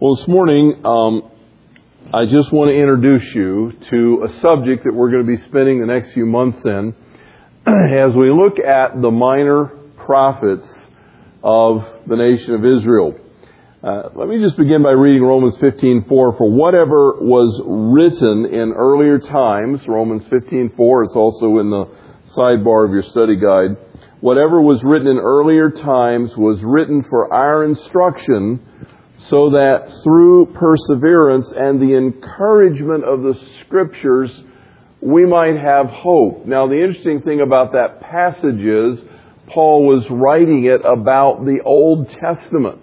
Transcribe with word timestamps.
Well, 0.00 0.14
this 0.14 0.28
morning, 0.28 0.82
um, 0.84 1.28
I 2.14 2.24
just 2.26 2.52
want 2.52 2.70
to 2.70 2.72
introduce 2.72 3.34
you 3.34 3.72
to 3.90 4.26
a 4.28 4.40
subject 4.40 4.84
that 4.84 4.94
we're 4.94 5.10
going 5.10 5.26
to 5.26 5.36
be 5.36 5.42
spending 5.48 5.80
the 5.80 5.86
next 5.86 6.12
few 6.12 6.24
months 6.24 6.64
in 6.64 6.94
as 7.66 8.14
we 8.14 8.30
look 8.30 8.60
at 8.60 9.02
the 9.02 9.10
minor 9.10 9.72
prophets 9.96 10.72
of 11.42 11.84
the 12.06 12.14
nation 12.14 12.54
of 12.54 12.64
Israel. 12.64 13.18
Uh, 13.82 14.10
let 14.14 14.28
me 14.28 14.40
just 14.40 14.56
begin 14.56 14.84
by 14.84 14.92
reading 14.92 15.24
Romans 15.24 15.56
15:4. 15.56 16.06
For 16.06 16.48
whatever 16.48 17.18
was 17.18 17.60
written 17.66 18.46
in 18.46 18.74
earlier 18.74 19.18
times, 19.18 19.80
Romans 19.88 20.22
15:4. 20.30 21.06
It's 21.06 21.16
also 21.16 21.58
in 21.58 21.70
the 21.70 21.86
sidebar 22.36 22.84
of 22.84 22.92
your 22.92 23.02
study 23.02 23.34
guide. 23.34 23.76
Whatever 24.20 24.62
was 24.62 24.80
written 24.84 25.08
in 25.08 25.18
earlier 25.18 25.70
times 25.70 26.36
was 26.36 26.62
written 26.62 27.02
for 27.02 27.34
our 27.34 27.64
instruction, 27.64 28.60
so 29.26 29.50
that 29.50 30.00
through 30.04 30.46
perseverance 30.54 31.50
and 31.54 31.80
the 31.80 31.96
encouragement 31.96 33.04
of 33.04 33.22
the 33.22 33.34
Scriptures, 33.64 34.30
we 35.00 35.26
might 35.26 35.56
have 35.56 35.86
hope. 35.86 36.46
Now, 36.46 36.66
the 36.66 36.80
interesting 36.82 37.22
thing 37.22 37.40
about 37.40 37.72
that 37.72 38.00
passage 38.00 38.60
is 38.60 38.98
Paul 39.48 39.86
was 39.86 40.04
writing 40.10 40.64
it 40.64 40.80
about 40.84 41.44
the 41.44 41.60
Old 41.64 42.10
Testament 42.10 42.80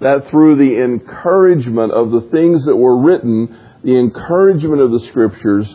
that 0.00 0.30
through 0.30 0.56
the 0.56 0.82
encouragement 0.82 1.92
of 1.92 2.10
the 2.10 2.28
things 2.30 2.64
that 2.66 2.76
were 2.76 3.02
written, 3.02 3.56
the 3.82 3.98
encouragement 3.98 4.80
of 4.80 4.92
the 4.92 5.00
scriptures, 5.08 5.66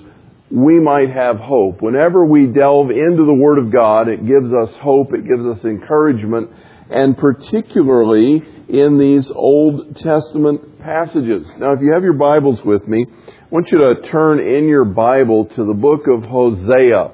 we 0.49 0.79
might 0.79 1.09
have 1.09 1.37
hope. 1.37 1.81
Whenever 1.81 2.25
we 2.25 2.45
delve 2.45 2.91
into 2.91 3.25
the 3.25 3.33
Word 3.33 3.57
of 3.57 3.71
God, 3.71 4.07
it 4.07 4.25
gives 4.25 4.53
us 4.53 4.69
hope, 4.81 5.13
it 5.13 5.27
gives 5.27 5.45
us 5.45 5.63
encouragement, 5.65 6.51
and 6.93 7.17
particularly 7.17 8.43
in 8.69 8.97
these 8.99 9.29
Old 9.31 9.95
Testament 9.97 10.79
passages. 10.79 11.45
Now, 11.57 11.73
if 11.73 11.81
you 11.81 11.91
have 11.93 12.03
your 12.03 12.13
Bibles 12.13 12.59
with 12.63 12.87
me, 12.87 13.05
I 13.09 13.45
want 13.49 13.71
you 13.71 13.79
to 13.79 14.09
turn 14.09 14.39
in 14.39 14.67
your 14.67 14.85
Bible 14.85 15.45
to 15.45 15.65
the 15.65 15.73
book 15.73 16.01
of 16.07 16.23
Hosea. 16.23 17.11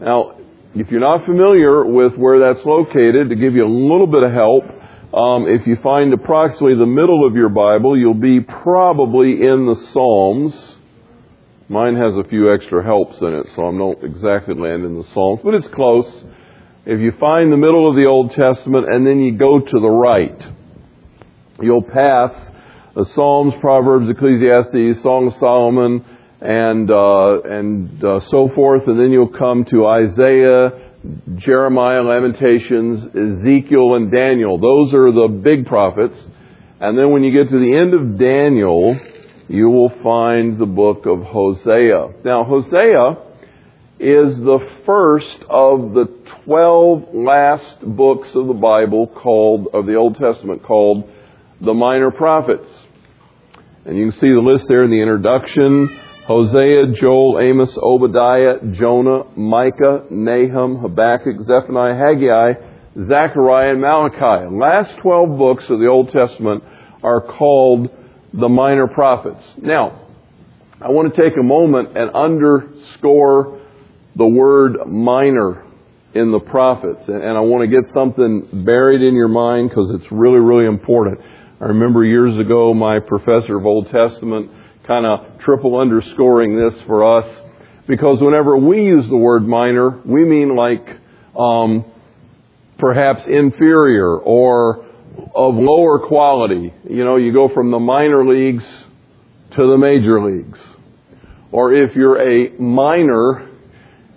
Now, 0.00 0.38
if 0.74 0.90
you're 0.90 1.00
not 1.00 1.24
familiar 1.24 1.86
with 1.86 2.14
where 2.16 2.40
that's 2.40 2.66
located, 2.66 3.30
to 3.30 3.36
give 3.36 3.54
you 3.54 3.64
a 3.64 3.70
little 3.70 4.06
bit 4.06 4.22
of 4.24 4.32
help, 4.32 4.64
um, 5.14 5.46
if 5.48 5.66
you 5.66 5.76
find 5.82 6.12
approximately 6.12 6.76
the 6.76 6.84
middle 6.84 7.26
of 7.26 7.34
your 7.34 7.48
Bible, 7.48 7.96
you'll 7.96 8.14
be 8.14 8.40
probably 8.40 9.40
in 9.40 9.66
the 9.66 9.76
Psalms. 9.92 10.54
Mine 11.68 11.96
has 11.96 12.14
a 12.14 12.28
few 12.28 12.52
extra 12.52 12.84
helps 12.84 13.18
in 13.20 13.32
it, 13.32 13.46
so 13.54 13.62
I'm 13.62 13.78
not 13.78 14.04
exactly 14.04 14.54
landing 14.54 15.00
the 15.00 15.08
Psalms, 15.14 15.40
but 15.42 15.54
it's 15.54 15.68
close. 15.68 16.06
If 16.86 17.00
you 17.00 17.10
find 17.18 17.50
the 17.50 17.56
middle 17.56 17.90
of 17.90 17.96
the 17.96 18.04
Old 18.04 18.30
Testament 18.30 18.86
and 18.88 19.04
then 19.04 19.18
you 19.18 19.36
go 19.36 19.58
to 19.58 19.80
the 19.80 19.90
right, 19.90 20.40
you'll 21.60 21.82
pass 21.82 22.32
the 22.94 23.04
Psalms, 23.06 23.54
Proverbs, 23.60 24.08
Ecclesiastes, 24.08 25.02
Song 25.02 25.26
of 25.26 25.34
Solomon, 25.40 26.04
and 26.40 26.88
uh, 26.88 27.40
and 27.42 28.04
uh, 28.04 28.20
so 28.20 28.50
forth, 28.54 28.86
and 28.86 29.00
then 29.00 29.10
you'll 29.10 29.36
come 29.36 29.64
to 29.64 29.84
Isaiah, 29.84 30.92
Jeremiah, 31.34 32.02
Lamentations, 32.02 33.02
Ezekiel, 33.08 33.96
and 33.96 34.12
Daniel. 34.12 34.56
Those 34.56 34.94
are 34.94 35.10
the 35.10 35.40
big 35.42 35.66
prophets. 35.66 36.16
And 36.78 36.96
then 36.96 37.10
when 37.10 37.24
you 37.24 37.32
get 37.32 37.50
to 37.50 37.58
the 37.58 37.76
end 37.76 37.94
of 37.94 38.16
Daniel, 38.16 38.96
you 39.48 39.70
will 39.70 39.90
find 40.04 40.56
the 40.56 40.66
book 40.66 41.04
of 41.06 41.20
Hosea. 41.24 42.22
Now, 42.24 42.44
Hosea 42.44 43.16
is 43.98 44.36
the 44.36 44.58
first 44.84 45.42
of 45.48 45.94
the 45.94 46.04
12 46.44 47.14
last 47.14 47.80
books 47.80 48.28
of 48.34 48.46
the 48.46 48.54
Bible 48.54 49.06
called, 49.06 49.68
of 49.72 49.86
the 49.86 49.94
Old 49.94 50.18
Testament 50.18 50.62
called 50.62 51.10
the 51.60 51.72
Minor 51.72 52.10
Prophets. 52.10 52.68
And 53.86 53.96
you 53.96 54.10
can 54.10 54.20
see 54.20 54.28
the 54.28 54.40
list 54.40 54.66
there 54.68 54.84
in 54.84 54.90
the 54.90 55.00
introduction. 55.00 55.98
Hosea, 56.26 56.92
Joel, 57.00 57.40
Amos, 57.40 57.74
Obadiah, 57.80 58.58
Jonah, 58.72 59.24
Micah, 59.36 60.04
Nahum, 60.10 60.76
Habakkuk, 60.80 61.40
Zephaniah, 61.40 61.96
Haggai, 61.96 62.54
Zechariah, 63.08 63.70
and 63.70 63.80
Malachi. 63.80 64.50
The 64.50 64.56
last 64.60 64.96
12 64.98 65.38
books 65.38 65.64
of 65.70 65.78
the 65.78 65.86
Old 65.86 66.10
Testament 66.12 66.64
are 67.02 67.20
called 67.20 67.88
the 68.34 68.48
minor 68.48 68.88
prophets. 68.88 69.42
Now, 69.56 70.02
I 70.80 70.90
want 70.90 71.14
to 71.14 71.22
take 71.22 71.38
a 71.38 71.42
moment 71.42 71.96
and 71.96 72.10
underscore 72.10 73.62
the 74.16 74.26
word 74.26 74.78
minor 74.86 75.64
in 76.14 76.32
the 76.32 76.40
prophets. 76.40 77.02
And 77.06 77.36
I 77.36 77.40
want 77.40 77.70
to 77.70 77.82
get 77.82 77.92
something 77.92 78.64
buried 78.64 79.02
in 79.02 79.14
your 79.14 79.28
mind 79.28 79.68
because 79.68 79.90
it's 79.94 80.10
really, 80.10 80.40
really 80.40 80.66
important. 80.66 81.20
I 81.60 81.66
remember 81.66 82.04
years 82.04 82.38
ago 82.38 82.74
my 82.74 82.98
professor 83.00 83.58
of 83.58 83.66
Old 83.66 83.90
Testament 83.90 84.50
kind 84.86 85.04
of 85.04 85.40
triple 85.40 85.78
underscoring 85.78 86.56
this 86.56 86.80
for 86.86 87.18
us 87.18 87.26
because 87.86 88.18
whenever 88.20 88.56
we 88.56 88.82
use 88.82 89.08
the 89.08 89.16
word 89.16 89.46
minor, 89.46 90.00
we 90.04 90.24
mean 90.24 90.56
like 90.56 90.86
um, 91.38 91.84
perhaps 92.78 93.22
inferior 93.26 94.18
or 94.18 94.86
of 95.34 95.54
lower 95.54 96.06
quality. 96.06 96.72
You 96.88 97.04
know, 97.04 97.16
you 97.16 97.32
go 97.32 97.48
from 97.52 97.70
the 97.70 97.78
minor 97.78 98.26
leagues 98.26 98.64
to 99.52 99.70
the 99.70 99.78
major 99.78 100.22
leagues. 100.22 100.58
Or 101.52 101.72
if 101.72 101.94
you're 101.94 102.20
a 102.20 102.58
minor, 102.58 103.48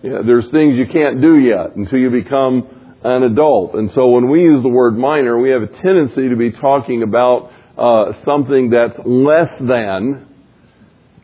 there's 0.02 0.50
things 0.52 0.76
you 0.78 0.86
can't 0.92 1.22
do 1.22 1.38
yet 1.38 1.76
until 1.76 2.00
you 2.00 2.10
become 2.10 2.98
an 3.04 3.24
adult. 3.24 3.76
And 3.76 3.92
so 3.96 4.10
when 4.10 4.30
we 4.30 4.42
use 4.42 4.62
the 4.64 4.70
word 4.70 4.98
minor, 4.98 5.40
we 5.40 5.50
have 5.52 5.62
a 5.62 5.68
tendency 5.68 6.30
to 6.30 6.36
be 6.36 6.52
talking 6.52 7.04
about 7.04 7.52
uh, 7.78 8.14
something 8.26 8.70
that's 8.70 9.00
less 9.06 9.50
than 9.60 10.28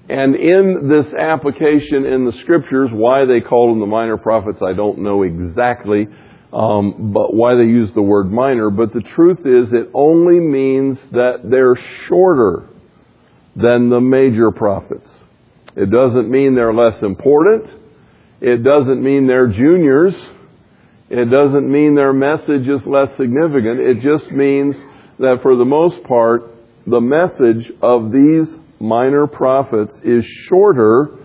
and 0.08 0.36
in 0.36 0.88
this 0.88 1.14
application 1.20 2.06
in 2.06 2.26
the 2.26 2.34
scriptures, 2.44 2.90
why 2.94 3.26
they 3.26 3.42
called 3.42 3.72
them 3.72 3.80
the 3.80 3.88
minor 3.88 4.18
prophets, 4.18 4.60
I 4.62 4.74
don't 4.74 5.00
know 5.00 5.24
exactly, 5.24 6.08
um, 6.54 7.12
but 7.12 7.34
why 7.34 7.56
they 7.56 7.64
use 7.64 7.92
the 7.96 8.04
word 8.04 8.32
minor. 8.32 8.70
But 8.70 8.94
the 8.94 9.02
truth 9.02 9.40
is, 9.40 9.74
it 9.74 9.90
only 9.96 10.40
means 10.40 11.00
that 11.12 11.40
they're 11.44 11.76
shorter 12.08 12.70
than 13.56 13.90
the 13.90 14.00
major 14.00 14.52
prophets. 14.52 15.10
It 15.76 15.90
doesn't 15.90 16.30
mean 16.30 16.54
they're 16.54 16.74
less 16.74 17.02
important. 17.02 17.68
It 18.46 18.64
doesn't 18.64 19.02
mean 19.02 19.26
they're 19.26 19.48
juniors. 19.48 20.14
It 21.10 21.32
doesn't 21.32 21.68
mean 21.68 21.96
their 21.96 22.14
message 22.14 22.68
is 22.68 22.86
less 22.86 23.10
significant. 23.18 23.80
It 23.80 24.02
just 24.02 24.32
means 24.32 24.76
that 25.18 25.40
for 25.42 25.56
the 25.56 25.66
most 25.66 26.04
part, 26.04 26.44
the 26.86 27.02
message 27.02 27.72
of 27.82 28.12
these 28.12 28.48
minor 28.80 29.26
prophets 29.26 29.96
is 30.04 30.24
shorter 30.48 31.18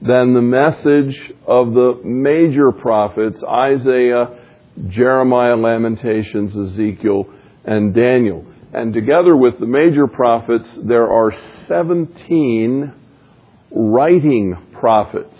than 0.00 0.32
the 0.32 0.40
message 0.40 1.14
of 1.46 1.74
the 1.74 2.00
major 2.04 2.72
prophets, 2.72 3.38
Isaiah, 3.46 4.40
Jeremiah, 4.88 5.56
Lamentations, 5.56 6.56
Ezekiel, 6.56 7.26
and 7.66 7.94
Daniel. 7.94 8.46
And 8.72 8.94
together 8.94 9.36
with 9.36 9.60
the 9.60 9.66
major 9.66 10.06
prophets, 10.06 10.68
there 10.82 11.12
are 11.12 11.34
17 11.68 12.94
writing 13.72 14.56
prophets 14.72 15.36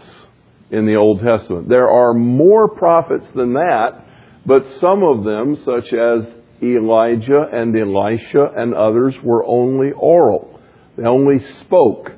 in 0.72 0.86
the 0.86 0.96
Old 0.96 1.20
Testament. 1.20 1.68
There 1.68 1.88
are 1.88 2.14
more 2.14 2.66
prophets 2.68 3.26
than 3.36 3.52
that, 3.52 4.04
but 4.46 4.64
some 4.80 5.02
of 5.04 5.22
them, 5.22 5.56
such 5.64 5.92
as 5.92 6.26
Elijah 6.62 7.44
and 7.52 7.76
Elisha 7.76 8.46
and 8.56 8.74
others, 8.74 9.14
were 9.22 9.44
only 9.44 9.92
oral. 9.92 10.60
They 10.96 11.04
only 11.04 11.44
spoke, 11.60 12.10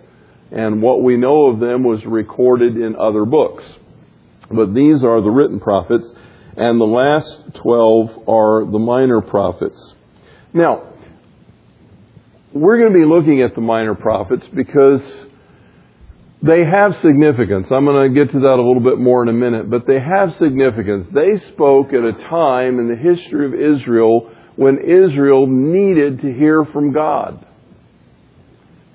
and 0.52 0.80
what 0.80 1.02
we 1.02 1.16
know 1.16 1.46
of 1.46 1.60
them 1.60 1.82
was 1.82 2.00
recorded 2.06 2.76
in 2.76 2.94
other 2.96 3.24
books. 3.24 3.64
But 4.50 4.72
these 4.72 5.02
are 5.02 5.20
the 5.20 5.30
written 5.30 5.58
prophets, 5.58 6.06
and 6.56 6.80
the 6.80 6.84
last 6.84 7.56
12 7.60 8.28
are 8.28 8.70
the 8.70 8.78
minor 8.78 9.20
prophets. 9.20 9.94
Now, 10.52 10.92
we're 12.52 12.78
going 12.78 12.92
to 12.92 12.98
be 12.98 13.04
looking 13.04 13.42
at 13.42 13.56
the 13.56 13.60
minor 13.60 13.96
prophets 13.96 14.44
because 14.54 15.00
they 16.44 16.62
have 16.62 16.92
significance. 17.00 17.68
I'm 17.70 17.86
going 17.86 18.12
to 18.12 18.14
get 18.14 18.30
to 18.32 18.40
that 18.40 18.54
a 18.54 18.60
little 18.60 18.82
bit 18.84 18.98
more 18.98 19.22
in 19.22 19.30
a 19.30 19.32
minute, 19.32 19.70
but 19.70 19.86
they 19.86 19.98
have 19.98 20.36
significance. 20.38 21.08
They 21.14 21.40
spoke 21.54 21.88
at 21.94 22.04
a 22.04 22.12
time 22.28 22.78
in 22.78 22.88
the 22.88 22.96
history 22.96 23.46
of 23.46 23.54
Israel 23.54 24.30
when 24.56 24.78
Israel 24.78 25.46
needed 25.46 26.20
to 26.20 26.32
hear 26.32 26.66
from 26.66 26.92
God. 26.92 27.46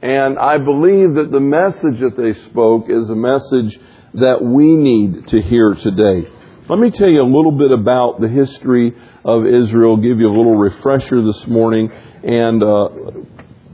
And 0.03 0.37
I 0.37 0.59
believe 0.59 1.15
that 1.15 1.29
the 1.31 1.39
message 1.39 1.99
that 2.01 2.15
they 2.15 2.39
spoke 2.51 2.85
is 2.87 3.09
a 3.09 3.15
message 3.15 3.79
that 4.13 4.43
we 4.43 4.75
need 4.75 5.27
to 5.29 5.41
hear 5.41 5.73
today. 5.73 6.29
Let 6.69 6.77
me 6.77 6.91
tell 6.91 7.09
you 7.09 7.23
a 7.23 7.33
little 7.33 7.57
bit 7.57 7.71
about 7.71 8.21
the 8.21 8.29
history 8.29 8.93
of 9.25 9.47
Israel, 9.47 9.97
give 9.97 10.19
you 10.19 10.27
a 10.27 10.35
little 10.37 10.55
refresher 10.55 11.25
this 11.25 11.47
morning, 11.47 11.91
and 12.23 12.61
uh, 12.61 12.89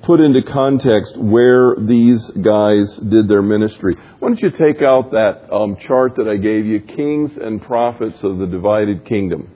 put 0.06 0.20
into 0.20 0.42
context 0.44 1.18
where 1.18 1.76
these 1.80 2.24
guys 2.42 2.96
did 3.10 3.28
their 3.28 3.42
ministry. 3.42 3.96
Why 4.20 4.30
don't 4.30 4.40
you 4.40 4.52
take 4.52 4.82
out 4.84 5.12
that 5.12 5.52
um, 5.52 5.78
chart 5.88 6.16
that 6.18 6.28
I 6.28 6.38
gave 6.38 6.66
you, 6.66 6.80
Kings 6.80 7.32
and 7.42 7.62
Prophets 7.62 8.18
of 8.22 8.38
the 8.38 8.46
Divided 8.46 9.06
Kingdom. 9.06 9.50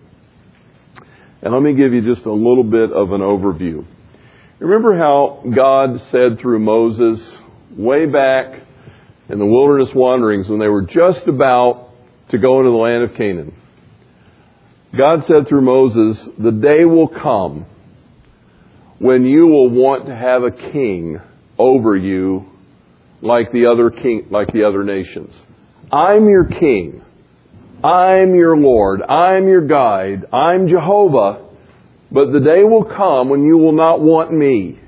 And 1.42 1.54
let 1.54 1.62
me 1.62 1.74
give 1.74 1.94
you 1.94 2.02
just 2.02 2.26
a 2.26 2.34
little 2.34 2.64
bit 2.64 2.92
of 2.92 3.12
an 3.12 3.22
overview. 3.22 3.86
Remember 4.60 4.98
how 4.98 5.44
God 5.56 6.02
said 6.12 6.40
through 6.42 6.60
Moses 6.60 7.20
way 7.78 8.08
back 8.08 8.62
in 9.30 9.40
the 9.40 9.46
wilderness 9.46 9.90
wanderings 9.94 10.50
when 10.50 10.60
they 10.60 10.68
were 10.68 10.82
just 10.82 11.28
about 11.28 11.92
to 12.32 12.38
go 12.38 12.60
into 12.60 12.72
the 12.72 12.78
land 12.78 13.04
of 13.04 13.16
Canaan? 13.16 13.56
God 14.98 15.26
said 15.28 15.48
through 15.48 15.62
Moses, 15.62 16.28
the 16.40 16.52
day 16.52 16.84
will 16.84 17.08
come 17.08 17.68
when 19.00 19.26
you 19.26 19.48
will 19.48 19.70
want 19.70 20.08
to 20.08 20.16
have 20.16 20.44
a 20.44 20.52
king 20.52 21.20
over 21.58 21.96
you 21.96 22.46
like 23.22 23.52
the 23.52 23.66
other 23.66 23.90
king, 23.90 24.28
like 24.30 24.52
the 24.52 24.64
other 24.64 24.84
nations. 24.84 25.34
I'm 25.92 26.26
your 26.26 26.46
king. 26.46 27.02
I'm 27.84 28.36
your 28.36 28.58
Lord. 28.58 29.02
I'm 29.02 29.48
your 29.48 29.66
guide. 29.66 30.26
I'm 30.34 30.68
Jehovah. 30.68 31.48
But 32.12 32.32
the 32.32 32.40
day 32.40 32.64
will 32.64 32.86
come 32.86 33.30
when 33.30 33.44
you 33.44 33.58
will 33.58 33.76
not 33.76 34.02
want 34.02 34.34
me. 34.34 34.80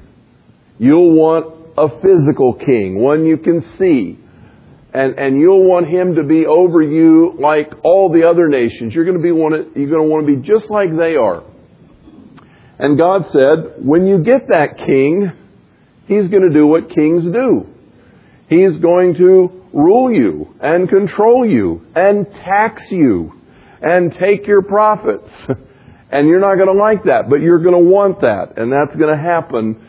You'll 0.77 1.13
want 1.15 1.61
a 1.77 1.87
physical 2.01 2.53
king, 2.53 2.99
one 2.99 3.25
you 3.25 3.37
can 3.37 3.61
see. 3.77 4.17
And, 4.93 5.17
and 5.17 5.39
you'll 5.39 5.69
want 5.69 5.87
him 5.87 6.15
to 6.15 6.23
be 6.23 6.45
over 6.45 6.81
you 6.81 7.33
like 7.39 7.71
all 7.83 8.11
the 8.11 8.27
other 8.27 8.49
nations. 8.49 8.93
You're 8.93 9.05
going 9.05 9.17
to 9.17 9.23
be 9.23 9.31
want 9.31 9.73
to, 9.73 9.79
you're 9.79 9.89
going 9.89 10.03
to 10.03 10.11
want 10.11 10.27
to 10.27 10.35
be 10.35 10.45
just 10.45 10.69
like 10.69 10.89
they 10.89 11.15
are. 11.15 11.43
And 12.81 12.97
God 12.97 13.29
said, 13.29 13.85
when 13.85 14.07
you 14.07 14.23
get 14.23 14.47
that 14.47 14.75
king, 14.75 15.31
he's 16.07 16.27
going 16.29 16.41
to 16.41 16.49
do 16.51 16.65
what 16.65 16.89
kings 16.89 17.23
do. 17.23 17.67
He's 18.49 18.75
going 18.81 19.13
to 19.15 19.67
rule 19.71 20.11
you 20.11 20.55
and 20.59 20.89
control 20.89 21.47
you 21.47 21.85
and 21.95 22.25
tax 22.25 22.81
you 22.89 23.39
and 23.83 24.11
take 24.15 24.47
your 24.47 24.63
profits. 24.63 25.29
and 26.11 26.27
you're 26.27 26.39
not 26.39 26.55
going 26.55 26.75
to 26.75 26.81
like 26.81 27.03
that, 27.03 27.29
but 27.29 27.35
you're 27.35 27.61
going 27.61 27.75
to 27.75 27.87
want 27.87 28.21
that. 28.21 28.57
And 28.57 28.71
that's 28.71 28.95
going 28.95 29.15
to 29.15 29.23
happen 29.23 29.87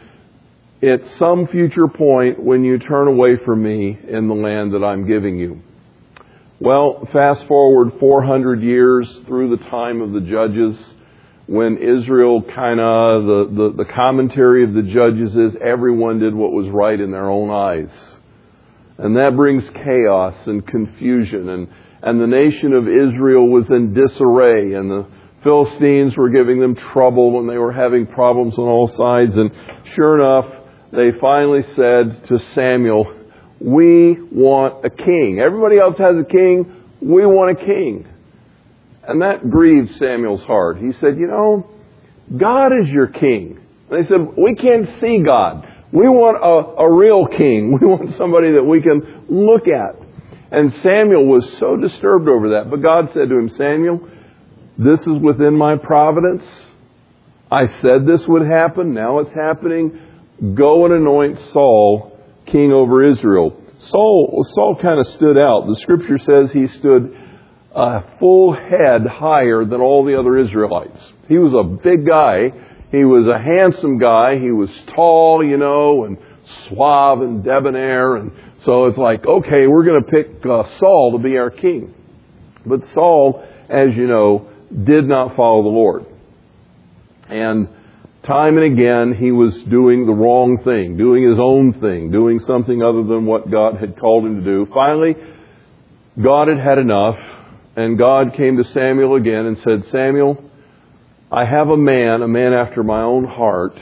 at 0.82 1.00
some 1.18 1.46
future 1.46 1.88
point 1.88 2.42
when 2.42 2.62
you 2.62 2.78
turn 2.78 3.08
away 3.08 3.38
from 3.42 3.62
me 3.62 3.98
in 4.06 4.28
the 4.28 4.34
land 4.34 4.74
that 4.74 4.84
I'm 4.84 5.06
giving 5.06 5.38
you. 5.38 5.62
Well, 6.60 7.08
fast 7.10 7.48
forward 7.48 7.94
400 7.98 8.62
years 8.62 9.08
through 9.26 9.56
the 9.56 9.64
time 9.70 10.02
of 10.02 10.12
the 10.12 10.20
judges 10.20 10.76
when 11.46 11.76
Israel 11.78 12.42
kind 12.42 12.80
of, 12.80 13.24
the, 13.24 13.72
the, 13.76 13.84
the 13.84 13.92
commentary 13.92 14.64
of 14.64 14.74
the 14.74 14.82
judges 14.82 15.34
is 15.34 15.60
everyone 15.62 16.20
did 16.20 16.34
what 16.34 16.52
was 16.52 16.68
right 16.70 16.98
in 16.98 17.10
their 17.10 17.28
own 17.28 17.50
eyes. 17.50 17.92
And 18.98 19.16
that 19.16 19.34
brings 19.34 19.64
chaos 19.74 20.34
and 20.46 20.66
confusion. 20.66 21.48
And, 21.48 21.68
and 22.02 22.20
the 22.20 22.26
nation 22.26 22.72
of 22.72 22.84
Israel 22.86 23.48
was 23.48 23.66
in 23.70 23.92
disarray. 23.92 24.74
And 24.74 24.90
the 24.90 25.06
Philistines 25.42 26.16
were 26.16 26.30
giving 26.30 26.60
them 26.60 26.76
trouble 26.92 27.40
and 27.40 27.48
they 27.48 27.58
were 27.58 27.72
having 27.72 28.06
problems 28.06 28.54
on 28.58 28.64
all 28.64 28.86
sides. 28.86 29.36
And 29.36 29.50
sure 29.94 30.20
enough, 30.20 30.62
they 30.92 31.10
finally 31.20 31.62
said 31.74 32.28
to 32.28 32.38
Samuel, 32.54 33.12
We 33.58 34.20
want 34.30 34.84
a 34.84 34.90
king. 34.90 35.40
Everybody 35.44 35.78
else 35.78 35.98
has 35.98 36.14
a 36.20 36.24
king. 36.24 36.72
We 37.00 37.26
want 37.26 37.58
a 37.58 37.64
king. 37.64 38.06
And 39.06 39.22
that 39.22 39.50
grieved 39.50 39.96
Samuel's 39.98 40.42
heart. 40.42 40.78
He 40.78 40.92
said, 41.00 41.18
You 41.18 41.26
know, 41.26 41.70
God 42.36 42.72
is 42.72 42.88
your 42.88 43.08
king. 43.08 43.58
And 43.90 44.04
they 44.04 44.08
said, 44.08 44.36
We 44.36 44.54
can't 44.54 44.88
see 45.00 45.22
God. 45.24 45.66
We 45.92 46.08
want 46.08 46.38
a, 46.38 46.82
a 46.82 46.94
real 46.94 47.26
king. 47.26 47.72
We 47.80 47.86
want 47.86 48.16
somebody 48.16 48.52
that 48.52 48.64
we 48.64 48.80
can 48.80 49.26
look 49.28 49.68
at. 49.68 49.96
And 50.50 50.72
Samuel 50.82 51.26
was 51.26 51.44
so 51.58 51.76
disturbed 51.76 52.28
over 52.28 52.50
that. 52.50 52.70
But 52.70 52.82
God 52.82 53.10
said 53.14 53.28
to 53.28 53.38
him, 53.38 53.50
Samuel, 53.56 54.08
this 54.78 55.00
is 55.00 55.18
within 55.20 55.56
my 55.56 55.76
providence. 55.76 56.42
I 57.50 57.66
said 57.80 58.06
this 58.06 58.26
would 58.28 58.46
happen. 58.46 58.94
Now 58.94 59.18
it's 59.20 59.32
happening. 59.32 60.54
Go 60.54 60.84
and 60.86 60.94
anoint 60.94 61.38
Saul 61.52 62.18
king 62.46 62.72
over 62.72 63.04
Israel. 63.04 63.58
Saul, 63.78 64.44
Saul 64.54 64.78
kind 64.80 64.98
of 64.98 65.06
stood 65.08 65.36
out. 65.36 65.66
The 65.66 65.76
scripture 65.76 66.18
says 66.18 66.50
he 66.52 66.68
stood 66.78 67.16
a 67.74 68.18
full 68.18 68.52
head 68.52 69.06
higher 69.06 69.64
than 69.64 69.80
all 69.80 70.04
the 70.04 70.18
other 70.18 70.38
Israelites. 70.38 70.98
He 71.28 71.38
was 71.38 71.52
a 71.54 71.64
big 71.82 72.06
guy. 72.06 72.50
He 72.90 73.04
was 73.04 73.26
a 73.26 73.38
handsome 73.38 73.98
guy. 73.98 74.38
He 74.38 74.50
was 74.50 74.68
tall, 74.94 75.42
you 75.44 75.56
know, 75.56 76.04
and 76.04 76.18
suave 76.68 77.22
and 77.22 77.42
debonair. 77.42 78.16
And 78.16 78.32
so 78.64 78.86
it's 78.86 78.98
like, 78.98 79.26
okay, 79.26 79.66
we're 79.66 79.84
going 79.84 80.04
to 80.04 80.10
pick 80.10 80.44
uh, 80.44 80.64
Saul 80.78 81.12
to 81.16 81.22
be 81.22 81.38
our 81.38 81.50
king. 81.50 81.94
But 82.66 82.84
Saul, 82.92 83.42
as 83.68 83.94
you 83.96 84.06
know, 84.06 84.50
did 84.84 85.06
not 85.06 85.34
follow 85.36 85.62
the 85.62 85.68
Lord. 85.68 86.06
And 87.28 87.68
time 88.24 88.58
and 88.58 88.72
again, 88.72 89.14
he 89.18 89.32
was 89.32 89.54
doing 89.68 90.06
the 90.06 90.12
wrong 90.12 90.62
thing, 90.62 90.98
doing 90.98 91.28
his 91.28 91.38
own 91.40 91.80
thing, 91.80 92.10
doing 92.10 92.38
something 92.40 92.82
other 92.82 93.02
than 93.02 93.24
what 93.24 93.50
God 93.50 93.78
had 93.78 93.98
called 93.98 94.26
him 94.26 94.36
to 94.36 94.44
do. 94.44 94.66
Finally, 94.72 95.16
God 96.22 96.48
had 96.48 96.58
had 96.58 96.78
enough 96.78 97.16
and 97.76 97.98
God 97.98 98.34
came 98.36 98.56
to 98.58 98.64
Samuel 98.72 99.16
again 99.16 99.46
and 99.46 99.58
said, 99.58 99.90
Samuel, 99.90 100.42
I 101.30 101.44
have 101.44 101.68
a 101.68 101.76
man, 101.76 102.22
a 102.22 102.28
man 102.28 102.52
after 102.52 102.82
my 102.82 103.02
own 103.02 103.24
heart. 103.24 103.78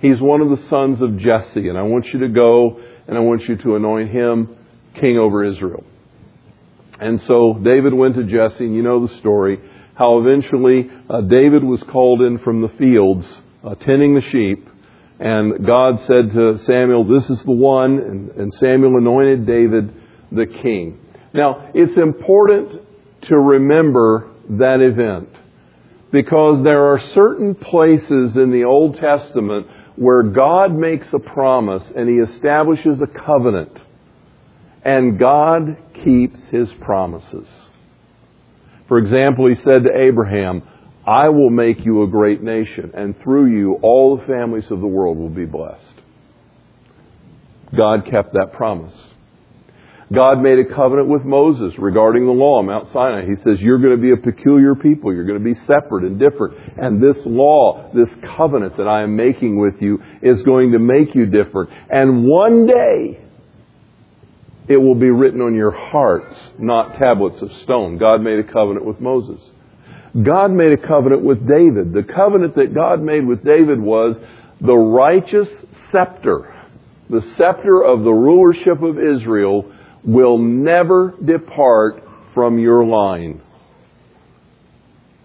He's 0.00 0.20
one 0.20 0.40
of 0.40 0.50
the 0.50 0.68
sons 0.68 1.00
of 1.02 1.18
Jesse, 1.18 1.68
and 1.68 1.76
I 1.76 1.82
want 1.82 2.06
you 2.06 2.20
to 2.20 2.28
go 2.28 2.80
and 3.08 3.18
I 3.18 3.20
want 3.20 3.42
you 3.48 3.56
to 3.56 3.74
anoint 3.74 4.10
him 4.10 4.56
king 4.94 5.18
over 5.18 5.44
Israel. 5.44 5.84
And 7.00 7.20
so 7.26 7.58
David 7.62 7.92
went 7.92 8.14
to 8.14 8.24
Jesse, 8.24 8.64
and 8.64 8.74
you 8.74 8.82
know 8.82 9.06
the 9.06 9.18
story, 9.18 9.58
how 9.94 10.20
eventually 10.20 10.88
uh, 11.08 11.22
David 11.22 11.64
was 11.64 11.82
called 11.90 12.22
in 12.22 12.38
from 12.38 12.62
the 12.62 12.68
fields, 12.78 13.26
uh, 13.64 13.74
tending 13.74 14.14
the 14.14 14.22
sheep, 14.30 14.68
and 15.18 15.66
God 15.66 15.98
said 16.06 16.32
to 16.32 16.58
Samuel, 16.64 17.04
This 17.04 17.28
is 17.28 17.42
the 17.44 17.52
one, 17.52 17.98
and, 17.98 18.30
and 18.30 18.52
Samuel 18.54 18.96
anointed 18.96 19.46
David 19.46 19.92
the 20.30 20.46
king. 20.46 20.98
Now, 21.34 21.70
it's 21.74 21.96
important 21.98 22.80
to 23.22 23.38
remember 23.38 24.30
that 24.50 24.80
event. 24.80 25.28
Because 26.12 26.64
there 26.64 26.92
are 26.92 27.00
certain 27.14 27.54
places 27.54 28.36
in 28.36 28.50
the 28.50 28.64
Old 28.64 28.96
Testament 28.96 29.66
where 29.96 30.22
God 30.22 30.74
makes 30.74 31.06
a 31.12 31.18
promise 31.18 31.84
and 31.94 32.08
He 32.08 32.16
establishes 32.16 33.00
a 33.00 33.06
covenant. 33.06 33.78
And 34.84 35.18
God 35.18 35.76
keeps 36.02 36.40
His 36.50 36.68
promises. 36.80 37.46
For 38.88 38.98
example, 38.98 39.46
He 39.48 39.54
said 39.56 39.84
to 39.84 39.96
Abraham, 39.96 40.62
I 41.06 41.28
will 41.28 41.50
make 41.50 41.84
you 41.84 42.02
a 42.02 42.08
great 42.08 42.42
nation, 42.42 42.92
and 42.94 43.14
through 43.22 43.46
you 43.46 43.78
all 43.82 44.16
the 44.16 44.26
families 44.26 44.64
of 44.70 44.80
the 44.80 44.86
world 44.86 45.16
will 45.16 45.30
be 45.30 45.46
blessed. 45.46 45.84
God 47.76 48.04
kept 48.10 48.32
that 48.34 48.52
promise. 48.52 48.94
God 50.12 50.42
made 50.42 50.58
a 50.58 50.74
covenant 50.74 51.08
with 51.08 51.24
Moses 51.24 51.72
regarding 51.78 52.26
the 52.26 52.32
law, 52.32 52.58
on 52.58 52.66
Mount 52.66 52.88
Sinai. 52.92 53.26
He 53.26 53.36
says, 53.36 53.60
You're 53.60 53.78
going 53.78 53.94
to 53.94 54.02
be 54.02 54.10
a 54.10 54.16
peculiar 54.16 54.74
people. 54.74 55.14
You're 55.14 55.24
going 55.24 55.38
to 55.38 55.44
be 55.44 55.54
separate 55.66 56.02
and 56.02 56.18
different. 56.18 56.58
And 56.78 57.00
this 57.00 57.16
law, 57.24 57.92
this 57.94 58.08
covenant 58.36 58.76
that 58.76 58.88
I 58.88 59.04
am 59.04 59.14
making 59.14 59.60
with 59.60 59.80
you, 59.80 60.02
is 60.20 60.42
going 60.42 60.72
to 60.72 60.80
make 60.80 61.14
you 61.14 61.26
different. 61.26 61.70
And 61.90 62.24
one 62.26 62.66
day, 62.66 63.20
it 64.68 64.76
will 64.76 64.96
be 64.96 65.10
written 65.10 65.40
on 65.40 65.54
your 65.54 65.70
hearts, 65.70 66.34
not 66.58 66.98
tablets 66.98 67.40
of 67.40 67.50
stone. 67.62 67.98
God 67.98 68.20
made 68.20 68.40
a 68.40 68.44
covenant 68.44 68.84
with 68.84 69.00
Moses. 69.00 69.40
God 70.20 70.50
made 70.50 70.72
a 70.72 70.88
covenant 70.88 71.22
with 71.22 71.38
David. 71.46 71.92
The 71.92 72.02
covenant 72.02 72.56
that 72.56 72.74
God 72.74 73.00
made 73.00 73.24
with 73.24 73.44
David 73.44 73.80
was 73.80 74.16
the 74.60 74.74
righteous 74.74 75.48
scepter, 75.92 76.52
the 77.08 77.22
scepter 77.36 77.80
of 77.80 78.02
the 78.02 78.12
rulership 78.12 78.82
of 78.82 78.98
Israel 78.98 79.72
will 80.04 80.38
never 80.38 81.14
depart 81.24 82.02
from 82.34 82.58
your 82.58 82.84
line. 82.84 83.42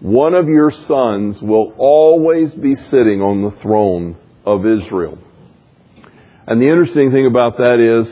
One 0.00 0.34
of 0.34 0.48
your 0.48 0.70
sons 0.86 1.36
will 1.40 1.74
always 1.78 2.52
be 2.52 2.76
sitting 2.90 3.22
on 3.22 3.42
the 3.42 3.62
throne 3.62 4.16
of 4.44 4.66
Israel. 4.66 5.18
And 6.46 6.60
the 6.60 6.68
interesting 6.68 7.10
thing 7.10 7.26
about 7.26 7.56
that 7.56 7.80
is, 7.80 8.06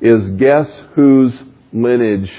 is 0.00 0.38
guess 0.38 0.68
whose 0.94 1.32
lineage, 1.72 2.30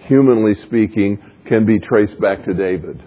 humanly 0.00 0.54
speaking, 0.66 1.22
can 1.46 1.64
be 1.66 1.78
traced 1.78 2.20
back 2.20 2.44
to 2.44 2.54
David? 2.54 3.02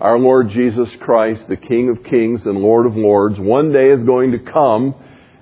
Our 0.00 0.18
Lord 0.18 0.50
Jesus 0.50 0.88
Christ, 1.00 1.42
the 1.48 1.56
King 1.56 1.90
of 1.90 2.04
Kings 2.04 2.40
and 2.44 2.58
Lord 2.58 2.86
of 2.86 2.96
Lords, 2.96 3.38
one 3.38 3.72
day 3.72 3.90
is 3.90 4.04
going 4.04 4.32
to 4.32 4.38
come 4.38 4.94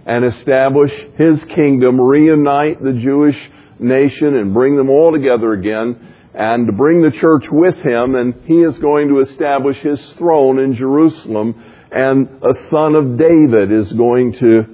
and 0.04 0.24
establish 0.24 0.90
His 1.16 1.38
kingdom, 1.54 2.00
reunite 2.00 2.82
the 2.82 2.92
Jewish 2.92 3.36
nation 3.78 4.36
and 4.36 4.54
bring 4.54 4.76
them 4.76 4.90
all 4.90 5.12
together 5.12 5.52
again 5.52 6.14
and 6.34 6.66
to 6.66 6.72
bring 6.72 7.02
the 7.02 7.10
church 7.20 7.44
with 7.50 7.76
him 7.76 8.14
and 8.14 8.34
he 8.44 8.54
is 8.54 8.76
going 8.78 9.08
to 9.08 9.20
establish 9.20 9.76
his 9.82 10.00
throne 10.18 10.58
in 10.58 10.74
Jerusalem 10.76 11.54
and 11.90 12.26
a 12.42 12.70
son 12.70 12.94
of 12.94 13.18
David 13.18 13.70
is 13.70 13.92
going 13.92 14.32
to 14.40 14.64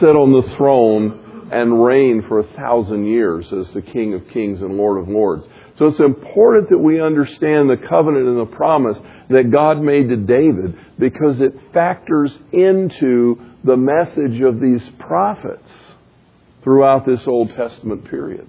sit 0.00 0.16
on 0.16 0.32
the 0.32 0.56
throne 0.56 1.48
and 1.52 1.84
reign 1.84 2.24
for 2.28 2.40
a 2.40 2.56
thousand 2.56 3.06
years 3.06 3.46
as 3.46 3.72
the 3.74 3.82
King 3.82 4.14
of 4.14 4.28
Kings 4.32 4.60
and 4.60 4.76
Lord 4.76 5.00
of 5.00 5.08
Lords. 5.08 5.44
So 5.78 5.86
it's 5.86 6.00
important 6.00 6.68
that 6.70 6.78
we 6.78 7.00
understand 7.00 7.70
the 7.70 7.76
covenant 7.88 8.26
and 8.26 8.38
the 8.38 8.56
promise 8.56 8.98
that 9.30 9.50
God 9.50 9.80
made 9.80 10.08
to 10.08 10.16
David 10.16 10.76
because 10.98 11.40
it 11.40 11.54
factors 11.72 12.30
into 12.52 13.40
the 13.64 13.76
message 13.76 14.40
of 14.42 14.60
these 14.60 14.82
prophets 14.98 15.68
throughout 16.62 17.06
this 17.06 17.20
Old 17.26 17.50
Testament 17.56 18.08
period. 18.10 18.48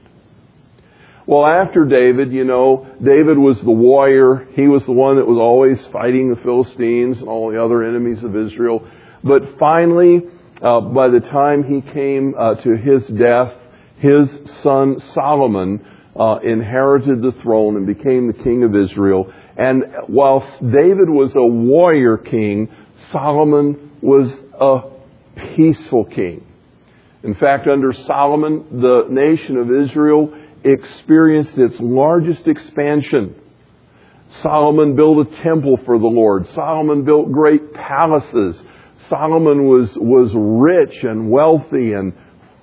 Well, 1.28 1.46
after 1.46 1.86
David, 1.86 2.34
you 2.34 2.44
know, 2.44 2.88
David 2.98 3.38
was 3.38 3.58
the 3.64 3.72
warrior. 3.72 4.48
He 4.54 4.68
was 4.68 4.84
the 4.86 4.92
one 4.92 5.18
that 5.18 5.28
was 5.28 5.38
always 5.40 5.78
fighting 5.94 6.30
the 6.30 6.42
Philistines 6.42 7.20
and 7.20 7.28
all 7.28 7.52
the 7.52 7.64
other 7.64 7.84
enemies 7.84 8.24
of 8.24 8.36
Israel. 8.36 8.88
But 9.24 9.58
finally, 9.60 10.22
uh, 10.62 10.82
by 10.82 11.10
the 11.10 11.20
time 11.20 11.64
he 11.64 11.82
came 11.94 12.34
uh, 12.38 12.56
to 12.56 12.76
his 12.76 13.04
death, 13.18 13.54
his 13.98 14.30
son 14.64 15.02
Solomon 15.14 15.86
uh, 16.20 16.40
inherited 16.44 17.22
the 17.22 17.34
throne 17.44 17.78
and 17.78 17.86
became 17.86 18.28
the 18.28 18.44
king 18.44 18.64
of 18.64 18.76
Israel. 18.76 19.32
And 19.56 19.84
whilst 20.10 20.60
David 20.60 21.10
was 21.10 21.32
a 21.36 21.46
warrior 21.46 22.18
king, 22.18 22.70
Solomon 23.12 23.92
was 24.02 24.32
a 24.60 25.56
peaceful 25.56 26.06
king. 26.06 26.51
In 27.24 27.36
fact, 27.36 27.68
under 27.68 27.94
Solomon, 28.08 28.66
the 28.82 29.06
nation 29.10 29.58
of 29.58 29.70
Israel 29.72 30.34
experienced 30.64 31.58
its 31.58 31.76
largest 31.80 32.48
expansion. 32.48 33.36
Solomon 34.42 34.96
built 34.96 35.28
a 35.28 35.44
temple 35.44 35.78
for 35.86 36.00
the 36.00 36.08
Lord. 36.08 36.48
Solomon 36.56 37.04
built 37.04 37.32
great 37.32 37.74
palaces. 37.74 38.56
Solomon 39.10 39.66
was, 39.68 39.90
was 39.96 40.32
rich 40.34 41.04
and 41.04 41.30
wealthy 41.30 41.94
and 41.94 42.14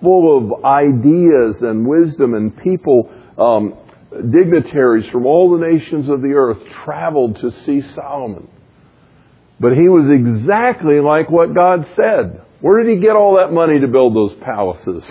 full 0.01 0.39
of 0.39 0.65
ideas 0.65 1.57
and 1.61 1.87
wisdom 1.87 2.35
and 2.35 2.57
people, 2.57 3.11
um, 3.37 3.75
dignitaries 4.31 5.09
from 5.11 5.27
all 5.27 5.57
the 5.57 5.67
nations 5.67 6.09
of 6.09 6.23
the 6.23 6.33
earth 6.35 6.59
traveled 6.85 7.37
to 7.41 7.51
see 7.65 7.83
Solomon. 7.95 8.49
But 9.61 9.73
he 9.73 9.89
was 9.89 10.07
exactly 10.09 11.01
like 11.01 11.31
what 11.31 11.55
God 11.55 11.87
said. 11.97 12.43
Where 12.61 12.83
did 12.83 12.97
he 12.97 13.01
get 13.01 13.15
all 13.15 13.37
that 13.37 13.53
money 13.53 13.81
to 13.81 13.89
build 13.89 14.17
those 14.17 14.37
palaces? 14.43 15.05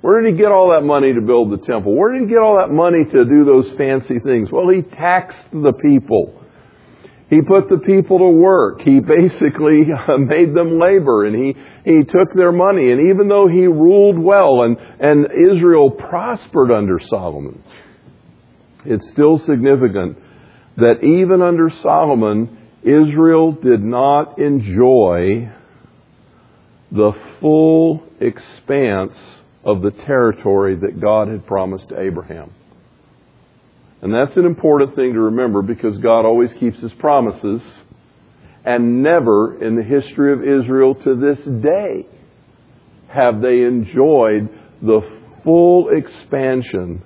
Where 0.00 0.20
did 0.20 0.34
he 0.34 0.38
get 0.38 0.52
all 0.52 0.70
that 0.70 0.84
money 0.84 1.14
to 1.14 1.20
build 1.20 1.50
the 1.50 1.64
temple? 1.64 1.96
Where 1.96 2.12
did 2.12 2.22
he 2.22 2.28
get 2.28 2.38
all 2.38 2.58
that 2.58 2.72
money 2.72 3.04
to 3.04 3.24
do 3.24 3.44
those 3.44 3.76
fancy 3.76 4.18
things? 4.20 4.48
Well, 4.52 4.68
he 4.68 4.82
taxed 4.82 5.50
the 5.50 5.72
people. 5.72 6.42
He 7.30 7.40
put 7.40 7.68
the 7.68 7.78
people 7.78 8.18
to 8.18 8.28
work. 8.28 8.82
He 8.82 9.00
basically 9.00 9.86
made 10.18 10.54
them 10.54 10.78
labor 10.78 11.24
and 11.24 11.34
he, 11.34 11.54
he 11.84 12.04
took 12.04 12.34
their 12.36 12.52
money. 12.52 12.92
And 12.92 13.10
even 13.10 13.28
though 13.28 13.48
he 13.48 13.66
ruled 13.66 14.18
well 14.18 14.62
and, 14.62 14.76
and 15.00 15.26
Israel 15.32 15.90
prospered 15.90 16.70
under 16.70 17.00
Solomon, 17.08 17.64
it's 18.84 19.08
still 19.10 19.38
significant 19.38 20.18
that 20.76 21.02
even 21.02 21.40
under 21.40 21.70
Solomon, 21.70 22.58
Israel 22.82 23.52
did 23.52 23.82
not 23.82 24.38
enjoy 24.38 25.50
the 26.94 27.12
full 27.40 28.04
expanse 28.20 29.18
of 29.64 29.82
the 29.82 29.90
territory 29.90 30.76
that 30.76 31.00
God 31.00 31.26
had 31.26 31.44
promised 31.44 31.88
to 31.88 32.00
Abraham. 32.00 32.52
And 34.00 34.14
that's 34.14 34.36
an 34.36 34.44
important 34.44 34.94
thing 34.94 35.14
to 35.14 35.20
remember 35.20 35.62
because 35.62 35.96
God 35.98 36.24
always 36.24 36.50
keeps 36.60 36.78
his 36.78 36.92
promises. 37.00 37.60
And 38.64 39.02
never 39.02 39.62
in 39.62 39.74
the 39.74 39.82
history 39.82 40.32
of 40.32 40.40
Israel 40.40 40.94
to 40.94 41.16
this 41.16 41.44
day 41.62 42.06
have 43.08 43.40
they 43.40 43.62
enjoyed 43.62 44.48
the 44.80 45.00
full 45.42 45.88
expansion 45.90 47.02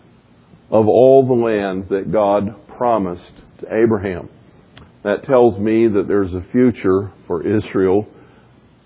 of 0.71 0.87
all 0.87 1.27
the 1.27 1.33
land 1.33 1.87
that 1.89 2.13
God 2.13 2.55
promised 2.77 3.33
to 3.61 3.67
Abraham. 3.75 4.29
That 5.03 5.25
tells 5.25 5.59
me 5.59 5.89
that 5.89 6.05
there's 6.07 6.35
a 6.35 6.45
future 6.53 7.11
for 7.27 7.47
Israel 7.47 8.07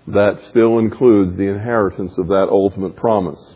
that 0.07 0.39
still 0.49 0.79
includes 0.79 1.37
the 1.37 1.47
inheritance 1.47 2.13
of 2.17 2.27
that 2.27 2.47
ultimate 2.49 2.95
promise. 2.95 3.55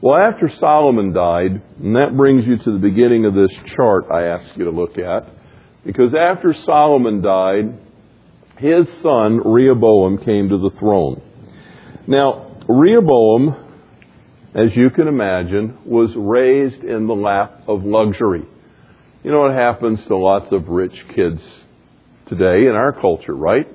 Well, 0.00 0.16
after 0.16 0.50
Solomon 0.60 1.12
died, 1.12 1.62
and 1.80 1.96
that 1.96 2.16
brings 2.16 2.46
you 2.46 2.58
to 2.58 2.72
the 2.72 2.78
beginning 2.78 3.24
of 3.24 3.34
this 3.34 3.50
chart 3.76 4.04
I 4.12 4.24
asked 4.24 4.56
you 4.56 4.64
to 4.64 4.70
look 4.70 4.98
at, 4.98 5.28
because 5.84 6.14
after 6.14 6.54
Solomon 6.64 7.22
died, 7.22 7.78
his 8.58 8.86
son 9.02 9.40
Rehoboam 9.44 10.18
came 10.18 10.48
to 10.48 10.58
the 10.58 10.70
throne. 10.78 11.22
Now, 12.06 12.58
Rehoboam, 12.68 13.54
as 14.54 14.74
you 14.74 14.90
can 14.90 15.08
imagine, 15.08 15.78
was 15.84 16.10
raised 16.16 16.82
in 16.82 17.06
the 17.06 17.14
lap 17.14 17.62
of 17.68 17.84
luxury. 17.84 18.44
You 19.22 19.30
know 19.30 19.40
what 19.40 19.54
happens 19.54 20.00
to 20.08 20.16
lots 20.16 20.46
of 20.52 20.68
rich 20.68 20.94
kids 21.14 21.40
today 22.28 22.66
in 22.68 22.74
our 22.74 22.92
culture, 22.92 23.34
right? 23.34 23.66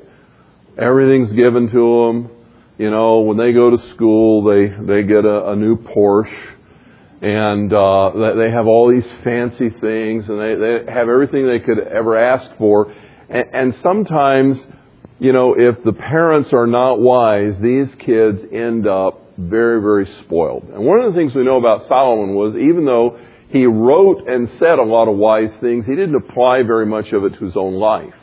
Everything's 0.78 1.32
given 1.34 1.70
to 1.70 2.08
them. 2.08 2.30
You 2.78 2.90
know, 2.90 3.20
when 3.20 3.38
they 3.38 3.52
go 3.52 3.70
to 3.70 3.78
school, 3.94 4.44
they 4.44 4.68
they 4.86 5.04
get 5.04 5.26
a, 5.26 5.52
a 5.52 5.56
new 5.56 5.78
Porsche, 5.78 6.32
and 7.22 7.72
uh, 7.72 8.34
they 8.36 8.50
have 8.50 8.68
all 8.68 8.90
these 8.90 9.10
fancy 9.24 9.70
things, 9.70 10.26
and 10.30 10.40
they 10.40 10.56
they 10.56 10.92
have 10.92 11.10
everything 11.10 11.46
they 11.46 11.60
could 11.60 11.80
ever 11.80 12.18
ask 12.18 12.58
for. 12.58 12.92
And, 13.30 13.46
and 13.54 13.76
sometimes, 13.86 14.58
you 15.20 15.34
know, 15.34 15.56
if 15.58 15.84
the 15.84 15.94
parents 15.94 16.50
are 16.54 16.68
not 16.68 17.00
wise, 17.00 17.54
these 17.62 17.88
kids 18.00 18.40
end 18.54 18.88
up 18.88 19.22
very 19.38 19.82
very 19.82 20.08
spoiled. 20.24 20.64
And 20.74 20.86
one 20.86 21.00
of 21.02 21.14
the 21.14 21.20
things 21.20 21.36
we 21.36 21.44
know 21.44 21.58
about 21.58 21.88
Solomon 21.90 22.34
was 22.34 22.56
even 22.56 22.86
though 22.86 23.20
he 23.50 23.66
wrote 23.66 24.28
and 24.28 24.48
said 24.58 24.80
a 24.80 24.84
lot 24.84 25.10
of 25.10 25.18
wise 25.18 25.52
things, 25.60 25.86
he 25.86 25.96
didn't 25.96 26.16
apply 26.16 26.64
very 26.64 26.86
much 26.86 27.12
of 27.12 27.26
it 27.26 27.38
to 27.38 27.46
his 27.46 27.58
own 27.58 27.74
life. 27.74 28.14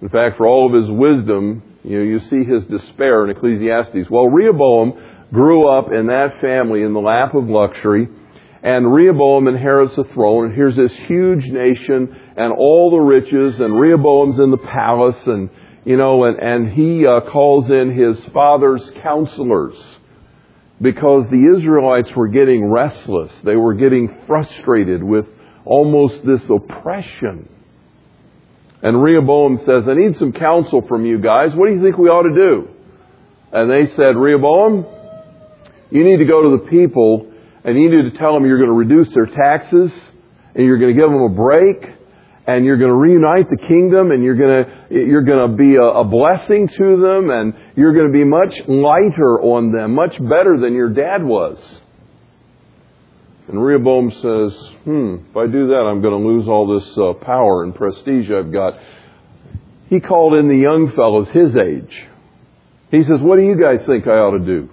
In 0.00 0.08
fact, 0.08 0.36
for 0.36 0.46
all 0.46 0.66
of 0.66 0.80
his 0.80 0.90
wisdom, 0.90 1.62
you 1.82 1.98
know, 1.98 2.04
you 2.04 2.20
see 2.30 2.48
his 2.48 2.64
despair 2.64 3.24
in 3.24 3.30
Ecclesiastes. 3.30 4.10
Well, 4.10 4.26
Rehoboam 4.26 4.92
grew 5.32 5.68
up 5.68 5.92
in 5.92 6.06
that 6.06 6.40
family 6.40 6.82
in 6.82 6.92
the 6.92 7.00
lap 7.00 7.34
of 7.34 7.48
luxury, 7.48 8.08
and 8.62 8.92
Rehoboam 8.92 9.48
inherits 9.48 9.94
the 9.96 10.04
throne, 10.14 10.46
and 10.46 10.54
here's 10.54 10.76
this 10.76 10.92
huge 11.06 11.44
nation 11.46 12.14
and 12.36 12.52
all 12.52 12.90
the 12.90 12.98
riches, 12.98 13.60
and 13.60 13.78
Rehoboam's 13.78 14.38
in 14.38 14.50
the 14.50 14.58
palace, 14.58 15.20
and 15.26 15.50
you 15.84 15.96
know, 15.96 16.24
and, 16.24 16.38
and 16.38 16.72
he 16.72 17.06
uh, 17.06 17.20
calls 17.30 17.70
in 17.70 17.96
his 17.96 18.18
father's 18.32 18.82
counselors 19.02 19.74
because 20.80 21.24
the 21.30 21.56
Israelites 21.56 22.10
were 22.14 22.28
getting 22.28 22.70
restless. 22.70 23.32
They 23.42 23.56
were 23.56 23.74
getting 23.74 24.14
frustrated 24.26 25.02
with 25.02 25.26
almost 25.64 26.26
this 26.26 26.42
oppression. 26.50 27.48
And 28.82 29.02
Rehoboam 29.02 29.58
says, 29.58 29.84
I 29.88 29.94
need 29.94 30.16
some 30.18 30.32
counsel 30.32 30.86
from 30.86 31.04
you 31.04 31.18
guys. 31.20 31.50
What 31.54 31.68
do 31.68 31.74
you 31.74 31.82
think 31.82 31.98
we 31.98 32.08
ought 32.08 32.22
to 32.22 32.34
do? 32.34 32.68
And 33.52 33.70
they 33.70 33.92
said, 33.96 34.16
Rehoboam, 34.16 34.86
you 35.90 36.04
need 36.04 36.18
to 36.18 36.26
go 36.26 36.42
to 36.42 36.62
the 36.62 36.70
people 36.70 37.32
and 37.64 37.76
you 37.76 37.90
need 37.90 38.10
to 38.12 38.18
tell 38.18 38.34
them 38.34 38.46
you're 38.46 38.58
going 38.58 38.70
to 38.70 38.94
reduce 38.94 39.12
their 39.14 39.26
taxes 39.26 39.90
and 40.54 40.64
you're 40.64 40.78
going 40.78 40.94
to 40.94 41.00
give 41.00 41.10
them 41.10 41.22
a 41.22 41.34
break 41.34 41.98
and 42.46 42.64
you're 42.64 42.78
going 42.78 42.90
to 42.90 42.96
reunite 42.96 43.50
the 43.50 43.58
kingdom 43.68 44.10
and 44.10 44.22
you're 44.22 44.36
going 44.36 44.64
to, 44.64 44.94
you're 44.94 45.24
going 45.24 45.50
to 45.50 45.56
be 45.56 45.74
a, 45.74 45.82
a 45.82 46.04
blessing 46.04 46.68
to 46.68 47.00
them 47.00 47.30
and 47.30 47.54
you're 47.76 47.92
going 47.92 48.06
to 48.06 48.12
be 48.12 48.24
much 48.24 48.54
lighter 48.68 49.40
on 49.42 49.72
them, 49.72 49.94
much 49.94 50.12
better 50.18 50.56
than 50.58 50.72
your 50.72 50.88
dad 50.88 51.22
was. 51.22 51.58
And 53.48 53.64
Rehoboam 53.64 54.10
says, 54.10 54.52
hmm, 54.84 55.16
if 55.30 55.36
I 55.36 55.46
do 55.46 55.68
that, 55.68 55.88
I'm 55.88 56.02
going 56.02 56.22
to 56.22 56.28
lose 56.28 56.46
all 56.46 56.78
this 56.78 56.86
uh, 56.98 57.14
power 57.24 57.64
and 57.64 57.74
prestige 57.74 58.30
I've 58.30 58.52
got. 58.52 58.74
He 59.88 60.00
called 60.00 60.34
in 60.34 60.48
the 60.48 60.56
young 60.56 60.92
fellows 60.94 61.28
his 61.32 61.56
age. 61.56 62.06
He 62.90 63.02
says, 63.04 63.20
what 63.20 63.36
do 63.36 63.42
you 63.44 63.58
guys 63.58 63.86
think 63.86 64.06
I 64.06 64.18
ought 64.18 64.36
to 64.36 64.44
do? 64.44 64.68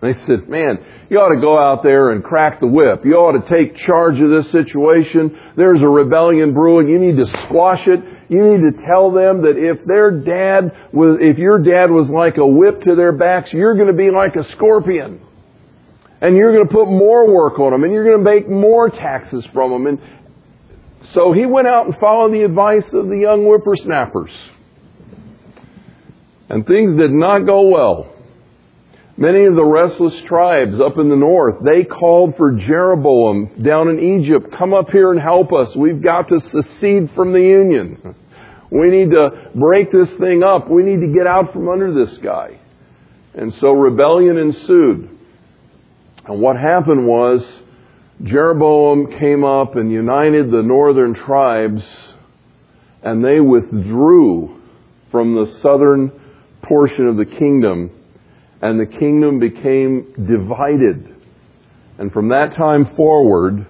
And 0.00 0.14
they 0.14 0.18
said, 0.20 0.48
man, 0.48 0.78
you 1.10 1.18
ought 1.18 1.34
to 1.34 1.40
go 1.40 1.58
out 1.58 1.82
there 1.82 2.12
and 2.12 2.24
crack 2.24 2.60
the 2.60 2.66
whip. 2.66 3.04
You 3.04 3.14
ought 3.16 3.44
to 3.44 3.48
take 3.48 3.76
charge 3.76 4.18
of 4.18 4.30
this 4.30 4.50
situation. 4.52 5.38
There's 5.54 5.82
a 5.82 5.88
rebellion 5.88 6.54
brewing. 6.54 6.88
You 6.88 6.98
need 6.98 7.18
to 7.18 7.26
squash 7.42 7.86
it. 7.86 8.00
You 8.30 8.42
need 8.42 8.72
to 8.72 8.86
tell 8.86 9.12
them 9.12 9.42
that 9.42 9.56
if 9.58 9.84
their 9.84 10.10
dad 10.10 10.72
was, 10.94 11.18
if 11.20 11.36
your 11.36 11.58
dad 11.58 11.90
was 11.90 12.08
like 12.08 12.38
a 12.38 12.46
whip 12.46 12.84
to 12.84 12.94
their 12.94 13.12
backs, 13.12 13.52
you're 13.52 13.74
going 13.74 13.88
to 13.88 13.92
be 13.92 14.10
like 14.10 14.34
a 14.36 14.50
scorpion 14.52 15.20
and 16.24 16.38
you're 16.38 16.54
going 16.54 16.66
to 16.66 16.72
put 16.72 16.86
more 16.86 17.30
work 17.30 17.58
on 17.58 17.72
them, 17.72 17.84
and 17.84 17.92
you're 17.92 18.02
going 18.02 18.16
to 18.16 18.24
make 18.24 18.48
more 18.48 18.88
taxes 18.88 19.44
from 19.52 19.72
them. 19.72 19.86
And 19.86 19.98
so 21.12 21.34
he 21.34 21.44
went 21.44 21.68
out 21.68 21.84
and 21.84 21.94
followed 21.98 22.32
the 22.32 22.44
advice 22.44 22.84
of 22.94 23.08
the 23.08 23.18
young 23.18 23.44
whippersnappers. 23.44 24.30
And 26.48 26.66
things 26.66 26.96
did 26.96 27.10
not 27.10 27.40
go 27.40 27.68
well. 27.68 28.10
Many 29.18 29.44
of 29.44 29.54
the 29.54 29.64
restless 29.64 30.14
tribes 30.26 30.80
up 30.80 30.96
in 30.96 31.10
the 31.10 31.14
north, 31.14 31.56
they 31.62 31.84
called 31.84 32.36
for 32.38 32.52
Jeroboam 32.52 33.62
down 33.62 33.88
in 33.88 34.22
Egypt, 34.24 34.46
come 34.58 34.72
up 34.72 34.88
here 34.90 35.12
and 35.12 35.20
help 35.20 35.52
us. 35.52 35.76
We've 35.76 36.02
got 36.02 36.28
to 36.30 36.40
secede 36.40 37.10
from 37.14 37.34
the 37.34 37.40
Union. 37.40 38.14
We 38.70 38.90
need 38.90 39.10
to 39.10 39.50
break 39.54 39.92
this 39.92 40.08
thing 40.18 40.42
up. 40.42 40.70
We 40.70 40.84
need 40.84 41.00
to 41.02 41.12
get 41.12 41.26
out 41.26 41.52
from 41.52 41.68
under 41.68 41.92
this 41.92 42.16
guy. 42.22 42.60
And 43.34 43.52
so 43.60 43.72
rebellion 43.72 44.38
ensued. 44.38 45.13
And 46.26 46.40
what 46.40 46.56
happened 46.56 47.06
was 47.06 47.42
Jeroboam 48.22 49.18
came 49.18 49.44
up 49.44 49.76
and 49.76 49.90
united 49.90 50.50
the 50.50 50.62
northern 50.62 51.14
tribes, 51.14 51.82
and 53.02 53.24
they 53.24 53.40
withdrew 53.40 54.60
from 55.10 55.34
the 55.34 55.58
southern 55.60 56.10
portion 56.62 57.06
of 57.06 57.16
the 57.16 57.26
kingdom 57.26 57.90
and 58.64 58.80
the 58.80 58.86
kingdom 58.86 59.38
became 59.38 60.14
divided. 60.26 61.14
And 61.98 62.10
from 62.10 62.30
that 62.30 62.54
time 62.56 62.96
forward, 62.96 63.66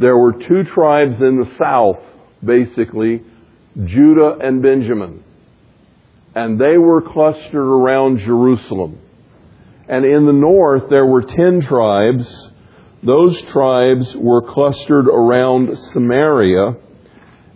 there 0.00 0.16
were 0.18 0.32
two 0.32 0.64
tribes 0.74 1.14
in 1.20 1.38
the 1.38 1.48
south, 1.56 2.00
basically, 2.44 3.22
Judah 3.84 4.38
and 4.42 4.60
Benjamin. 4.60 5.22
And 6.34 6.60
they 6.60 6.76
were 6.76 7.02
clustered 7.02 7.54
around 7.54 8.18
Jerusalem. 8.18 8.98
And 9.88 10.04
in 10.04 10.26
the 10.26 10.32
north, 10.32 10.88
there 10.90 11.06
were 11.06 11.22
ten 11.22 11.60
tribes. 11.60 12.50
Those 13.02 13.40
tribes 13.52 14.14
were 14.14 14.52
clustered 14.52 15.08
around 15.08 15.76
Samaria 15.92 16.76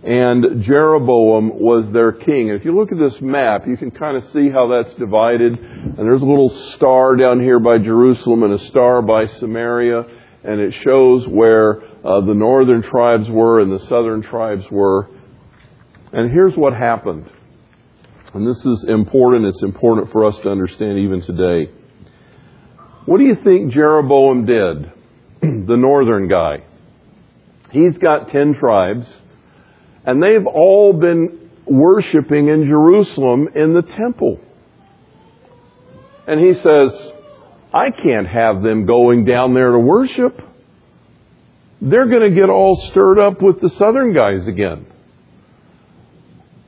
and 0.06 0.62
Jeroboam 0.62 1.58
was 1.58 1.90
their 1.92 2.12
king. 2.12 2.50
And 2.50 2.60
if 2.60 2.64
you 2.64 2.76
look 2.76 2.92
at 2.92 2.98
this 2.98 3.20
map, 3.20 3.66
you 3.66 3.76
can 3.76 3.90
kind 3.90 4.16
of 4.16 4.22
see 4.32 4.48
how 4.48 4.68
that's 4.68 4.94
divided. 4.94 5.58
And 5.58 5.98
there's 5.98 6.22
a 6.22 6.24
little 6.24 6.50
star 6.76 7.16
down 7.16 7.40
here 7.40 7.58
by 7.58 7.78
Jerusalem 7.78 8.44
and 8.44 8.52
a 8.52 8.66
star 8.68 9.02
by 9.02 9.26
Samaria, 9.26 10.04
and 10.44 10.60
it 10.60 10.74
shows 10.84 11.26
where 11.26 11.82
uh, 12.06 12.20
the 12.20 12.34
northern 12.34 12.82
tribes 12.82 13.28
were 13.28 13.60
and 13.60 13.72
the 13.72 13.84
southern 13.88 14.22
tribes 14.22 14.64
were. 14.70 15.08
And 16.12 16.30
here's 16.30 16.54
what 16.54 16.72
happened. 16.72 17.28
And 18.32 18.46
this 18.46 18.64
is 18.64 18.84
important. 18.88 19.46
It's 19.46 19.62
important 19.64 20.12
for 20.12 20.24
us 20.24 20.38
to 20.42 20.50
understand 20.50 21.00
even 21.00 21.20
today. 21.22 21.72
What 23.06 23.18
do 23.18 23.24
you 23.24 23.36
think 23.42 23.72
Jeroboam 23.72 24.46
did? 24.46 24.92
the 25.40 25.76
northern 25.76 26.28
guy. 26.28 26.64
He's 27.70 27.96
got 27.98 28.30
ten 28.30 28.54
tribes. 28.58 29.06
And 30.04 30.22
they've 30.22 30.46
all 30.46 30.92
been 30.92 31.50
worshiping 31.66 32.48
in 32.48 32.66
Jerusalem 32.66 33.48
in 33.54 33.74
the 33.74 33.82
temple. 33.82 34.40
And 36.28 36.40
he 36.40 36.54
says, 36.54 37.12
I 37.72 37.90
can't 37.90 38.26
have 38.26 38.62
them 38.62 38.86
going 38.86 39.24
down 39.24 39.54
there 39.54 39.72
to 39.72 39.78
worship. 39.78 40.40
They're 41.80 42.08
going 42.08 42.28
to 42.28 42.34
get 42.34 42.48
all 42.48 42.88
stirred 42.90 43.18
up 43.18 43.42
with 43.42 43.60
the 43.60 43.70
southern 43.78 44.14
guys 44.14 44.46
again. 44.48 44.86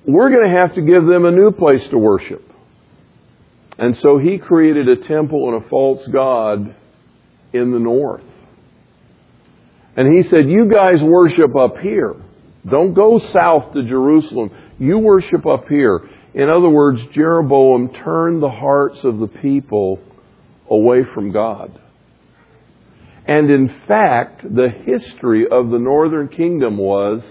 We're 0.07 0.30
going 0.30 0.50
to 0.50 0.57
have 0.57 0.75
to 0.75 0.83
give 0.83 1.07
them 1.07 1.25
a 1.25 1.30
new 1.30 1.50
place 1.50 1.83
to 1.90 1.99
worship. 1.99 2.48
And 3.78 3.97
so 4.02 4.18
he 4.18 4.38
created 4.38 4.88
a 4.88 5.06
temple 5.06 5.52
and 5.54 5.64
a 5.64 5.68
false 5.68 6.06
god 6.12 6.75
in 7.52 7.70
the 7.70 7.78
north. 7.78 8.25
And 9.97 10.14
he 10.14 10.28
said, 10.28 10.49
You 10.49 10.70
guys 10.70 11.02
worship 11.02 11.56
up 11.56 11.78
here. 11.78 12.14
Don't 12.68 12.94
go 12.94 13.20
south 13.32 13.73
to 13.75 13.82
Jerusalem. 13.85 14.50
You 14.78 14.99
worship 14.99 15.47
up 15.47 15.68
here. 15.68 16.00
In 16.35 16.49
other 16.50 16.68
words, 16.68 17.00
Jeroboam 17.14 17.90
turned 18.04 18.42
the 18.42 18.50
hearts 18.50 18.99
of 19.04 19.18
the 19.18 19.28
people 19.28 20.00
away 20.68 21.00
from 21.14 21.32
God. 21.32 21.78
And 23.26 23.50
in 23.50 23.82
fact, 23.87 24.42
the 24.42 24.68
history 24.68 25.47
of 25.50 25.70
the 25.70 25.78
northern 25.78 26.28
kingdom 26.28 26.78
was 26.78 27.23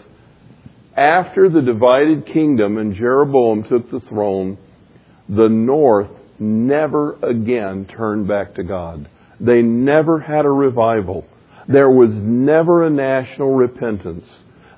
after 0.96 1.50
the 1.50 1.62
divided 1.62 2.26
kingdom 2.34 2.78
and 2.78 2.96
Jeroboam 2.96 3.64
took 3.64 3.90
the 3.92 4.00
throne, 4.10 4.58
the 5.30 5.48
north 5.48 6.10
never 6.40 7.14
again 7.24 7.86
turned 7.86 8.28
back 8.28 8.56
to 8.56 8.64
God. 8.64 9.10
They 9.40 9.62
never 9.62 10.20
had 10.20 10.46
a 10.46 10.50
revival. 10.50 11.26
There 11.68 11.90
was 11.90 12.12
never 12.14 12.86
a 12.86 12.90
national 12.90 13.54
repentance. 13.54 14.26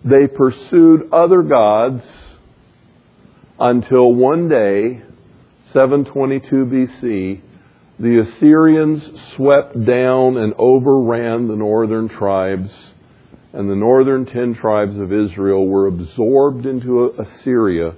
They 0.04 0.28
pursued 0.28 1.12
other 1.14 1.44
gods 1.44 2.04
until 3.60 4.14
one 4.14 4.48
day, 4.48 5.02
722 5.74 6.66
BC, 6.66 7.42
the 8.00 8.20
Assyrians 8.22 9.04
swept 9.36 9.74
down 9.86 10.38
and 10.38 10.54
overran 10.58 11.50
the 11.50 11.56
northern 11.58 12.08
tribes, 12.08 12.72
and 13.52 13.70
the 13.70 13.76
northern 13.76 14.26
ten 14.26 14.56
tribes 14.56 14.98
of 14.98 15.12
Israel 15.12 15.68
were 15.68 15.88
absorbed 15.88 16.66
into 16.66 17.12
Assyria, 17.20 17.94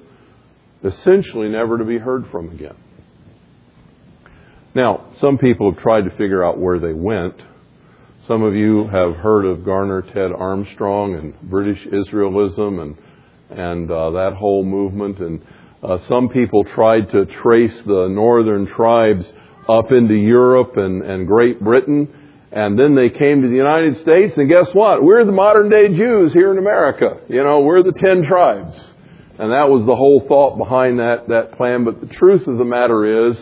essentially 0.83 1.49
never 1.49 1.77
to 1.77 1.85
be 1.85 1.99
heard 1.99 2.25
from 2.31 2.49
again. 2.49 2.75
Now, 4.73 5.11
some 5.19 5.37
people 5.37 5.73
have 5.73 5.81
tried 5.81 6.03
to 6.03 6.11
figure 6.11 6.43
out 6.43 6.57
where 6.57 6.79
they 6.79 6.93
went. 6.93 7.35
Some 8.27 8.43
of 8.43 8.55
you 8.55 8.87
have 8.87 9.15
heard 9.15 9.45
of 9.45 9.65
Garner 9.65 10.01
Ted 10.01 10.31
Armstrong 10.31 11.15
and 11.15 11.39
British 11.49 11.79
Israelism 11.87 12.81
and 12.81 12.95
and 13.49 13.91
uh, 13.91 14.11
that 14.11 14.33
whole 14.37 14.63
movement. 14.63 15.19
And 15.19 15.41
uh, 15.83 15.97
some 16.07 16.29
people 16.29 16.63
tried 16.63 17.11
to 17.11 17.25
trace 17.43 17.75
the 17.85 18.07
northern 18.09 18.65
tribes 18.65 19.25
up 19.67 19.91
into 19.91 20.13
Europe 20.13 20.77
and, 20.77 21.03
and 21.03 21.27
Great 21.27 21.59
Britain. 21.59 22.07
And 22.53 22.79
then 22.79 22.95
they 22.95 23.09
came 23.09 23.41
to 23.41 23.47
the 23.49 23.55
United 23.55 24.01
States, 24.01 24.33
and 24.37 24.49
guess 24.49 24.67
what? 24.73 25.03
We're 25.03 25.25
the 25.25 25.31
modern 25.31 25.69
day 25.69 25.87
Jews 25.89 26.31
here 26.33 26.51
in 26.51 26.57
America. 26.57 27.21
You 27.27 27.43
know, 27.43 27.61
we're 27.61 27.83
the 27.83 27.93
ten 27.93 28.23
tribes. 28.23 28.77
And 29.37 29.51
that 29.51 29.67
was 29.67 29.85
the 29.85 29.95
whole 29.95 30.23
thought 30.27 30.57
behind 30.57 30.99
that, 30.99 31.27
that 31.29 31.57
plan. 31.57 31.83
But 31.83 31.99
the 31.99 32.13
truth 32.13 32.47
of 32.47 32.57
the 32.57 32.65
matter 32.65 33.29
is, 33.29 33.35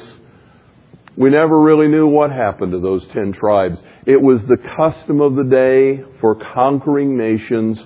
we 1.20 1.30
never 1.30 1.62
really 1.62 1.90
knew 1.90 2.08
what 2.08 2.32
happened 2.32 2.72
to 2.72 2.80
those 2.80 3.06
ten 3.14 3.34
tribes. 3.34 3.78
It 4.06 4.22
was 4.22 4.40
the 4.48 4.58
custom 4.78 5.20
of 5.20 5.36
the 5.36 5.44
day 5.44 6.02
for 6.22 6.40
conquering 6.54 7.18
nations 7.18 7.78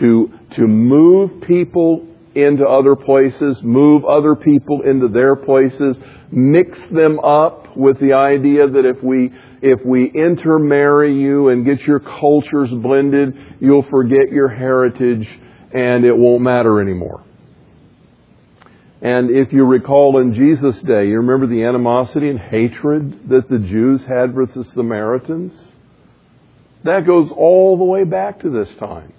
to, 0.00 0.32
to 0.56 0.66
move 0.66 1.42
people 1.42 2.08
into 2.34 2.64
other 2.66 2.96
places, 2.96 3.58
move 3.62 4.06
other 4.06 4.34
people 4.34 4.80
into 4.88 5.08
their 5.08 5.36
places, 5.36 5.98
mix 6.30 6.78
them 6.90 7.18
up 7.20 7.76
with 7.76 8.00
the 8.00 8.14
idea 8.14 8.66
that 8.66 8.86
if 8.86 9.02
we, 9.02 9.32
if 9.60 9.80
we 9.84 10.10
intermarry 10.14 11.14
you 11.20 11.50
and 11.50 11.66
get 11.66 11.80
your 11.86 12.00
cultures 12.00 12.70
blended, 12.70 13.34
you'll 13.60 13.86
forget 13.90 14.30
your 14.32 14.48
heritage 14.48 15.28
and 15.74 16.06
it 16.06 16.16
won't 16.16 16.42
matter 16.42 16.80
anymore. 16.80 17.22
And 19.00 19.30
if 19.30 19.52
you 19.52 19.64
recall 19.64 20.20
in 20.20 20.34
Jesus' 20.34 20.80
day, 20.82 21.06
you 21.06 21.18
remember 21.18 21.46
the 21.46 21.62
animosity 21.64 22.30
and 22.30 22.38
hatred 22.38 23.28
that 23.28 23.48
the 23.48 23.58
Jews 23.58 24.02
had 24.08 24.34
with 24.34 24.52
the 24.54 24.64
Samaritans? 24.74 25.52
That 26.84 27.06
goes 27.06 27.30
all 27.30 27.78
the 27.78 27.84
way 27.84 28.04
back 28.04 28.40
to 28.40 28.50
this 28.50 28.68
time. 28.78 29.12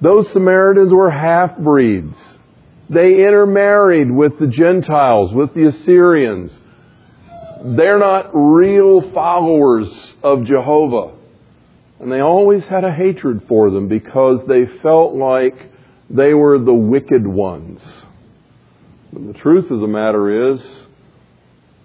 Those 0.00 0.30
Samaritans 0.32 0.92
were 0.92 1.10
half 1.10 1.56
breeds. 1.58 2.14
They 2.88 3.26
intermarried 3.26 4.10
with 4.10 4.38
the 4.38 4.46
Gentiles, 4.46 5.32
with 5.34 5.54
the 5.54 5.68
Assyrians. 5.68 6.52
They're 7.64 7.98
not 7.98 8.30
real 8.32 9.10
followers 9.12 9.88
of 10.22 10.44
Jehovah. 10.44 11.16
And 11.98 12.12
they 12.12 12.20
always 12.20 12.62
had 12.64 12.84
a 12.84 12.92
hatred 12.92 13.46
for 13.48 13.70
them 13.70 13.88
because 13.88 14.40
they 14.46 14.66
felt 14.82 15.14
like 15.14 15.54
they 16.10 16.34
were 16.34 16.58
the 16.58 16.74
wicked 16.74 17.26
ones. 17.26 17.80
But 19.16 19.32
the 19.32 19.40
truth 19.40 19.70
of 19.70 19.80
the 19.80 19.86
matter 19.86 20.52
is, 20.52 20.60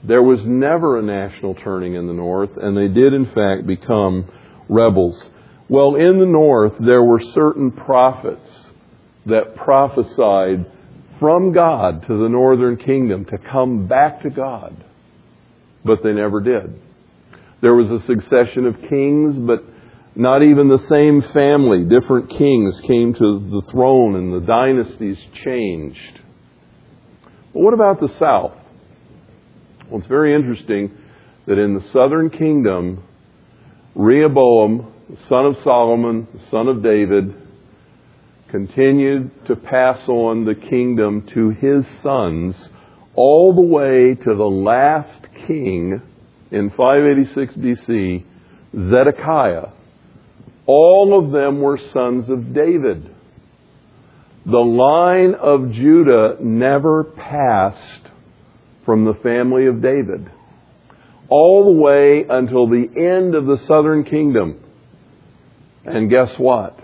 there 0.04 0.22
was 0.22 0.42
never 0.44 1.00
a 1.00 1.02
national 1.02 1.56
turning 1.56 1.96
in 1.96 2.06
the 2.06 2.14
North, 2.14 2.50
and 2.58 2.76
they 2.76 2.90
did, 2.90 3.14
in 3.14 3.26
fact, 3.28 3.66
become 3.66 4.30
rebels. 4.68 5.24
Well, 5.70 5.96
in 5.96 6.20
the 6.20 6.26
North, 6.26 6.74
there 6.82 7.02
were 7.02 7.22
certain 7.34 7.72
prophets 7.72 8.50
that 9.28 9.56
prophesied 9.56 10.66
from 11.22 11.54
God 11.54 12.06
to 12.08 12.22
the 12.22 12.28
northern 12.28 12.76
kingdom 12.76 13.24
to 13.26 13.38
come 13.38 13.88
back 13.88 14.24
to 14.24 14.30
God, 14.30 14.84
but 15.86 16.04
they 16.04 16.12
never 16.12 16.42
did. 16.42 16.82
There 17.62 17.76
was 17.76 17.90
a 17.92 18.06
succession 18.08 18.66
of 18.66 18.90
kings, 18.90 19.38
but 19.38 19.64
not 20.18 20.44
even 20.44 20.68
the 20.68 20.86
same 20.90 21.22
family. 21.32 21.86
Different 21.86 22.30
kings 22.32 22.78
came 22.82 23.14
to 23.14 23.40
the 23.52 23.62
throne 23.72 24.18
and 24.18 24.34
the 24.34 24.46
dynasties 24.46 25.18
changed. 25.46 26.21
But 27.54 27.62
what 27.62 27.74
about 27.74 28.00
the 28.00 28.10
south? 28.20 28.54
Well, 29.90 30.00
it's 30.00 30.08
very 30.08 30.34
interesting 30.36 30.92
that 31.48 31.58
in 31.58 31.74
the 31.74 31.84
southern 31.92 32.30
kingdom, 32.30 33.04
Rehoboam, 33.96 34.94
the 35.10 35.18
son 35.28 35.46
of 35.46 35.58
Solomon, 35.64 36.28
the 36.34 36.50
son 36.50 36.68
of 36.68 36.82
David, 36.82 37.36
continued 38.50 39.32
to 39.48 39.56
pass 39.56 40.00
on 40.08 40.46
the 40.46 40.56
kingdom 40.56 41.28
to 41.34 41.50
his 41.50 41.86
sons 42.02 42.70
all 43.16 43.54
the 43.54 43.62
way 43.62 44.16
to 44.16 44.36
the 44.36 44.44
last 44.44 45.28
king 45.48 46.02
in 46.52 46.70
586 46.70 47.54
BC, 47.56 48.24
Zedekiah. 48.74 49.72
All 50.66 51.22
of 51.22 51.32
them 51.32 51.60
were 51.60 51.80
sons 51.92 52.30
of 52.30 52.54
David. 52.54 53.14
The 54.46 54.58
line 54.58 55.36
of 55.36 55.72
Judah 55.72 56.38
never 56.40 57.04
passed 57.04 58.08
from 58.86 59.06
the 59.06 59.14
family 59.24 59.68
of 59.68 59.82
David 59.82 60.30
all 61.30 61.74
the 61.74 61.82
way 61.82 62.26
until 62.30 62.68
the 62.68 62.90
end 62.98 63.36
of 63.36 63.46
the 63.46 63.58
southern 63.66 64.04
kingdom. 64.04 64.60
And 65.86 66.10
guess 66.10 66.30
what? 66.38 66.78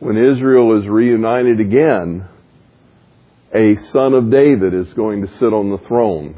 When 0.00 0.16
Israel 0.16 0.80
is 0.80 0.88
reunited 0.88 1.60
again, 1.60 2.28
a 3.54 3.76
son 3.92 4.14
of 4.14 4.30
David 4.30 4.74
is 4.74 4.92
going 4.94 5.22
to 5.22 5.32
sit 5.38 5.52
on 5.52 5.70
the 5.70 5.86
throne. 5.88 6.36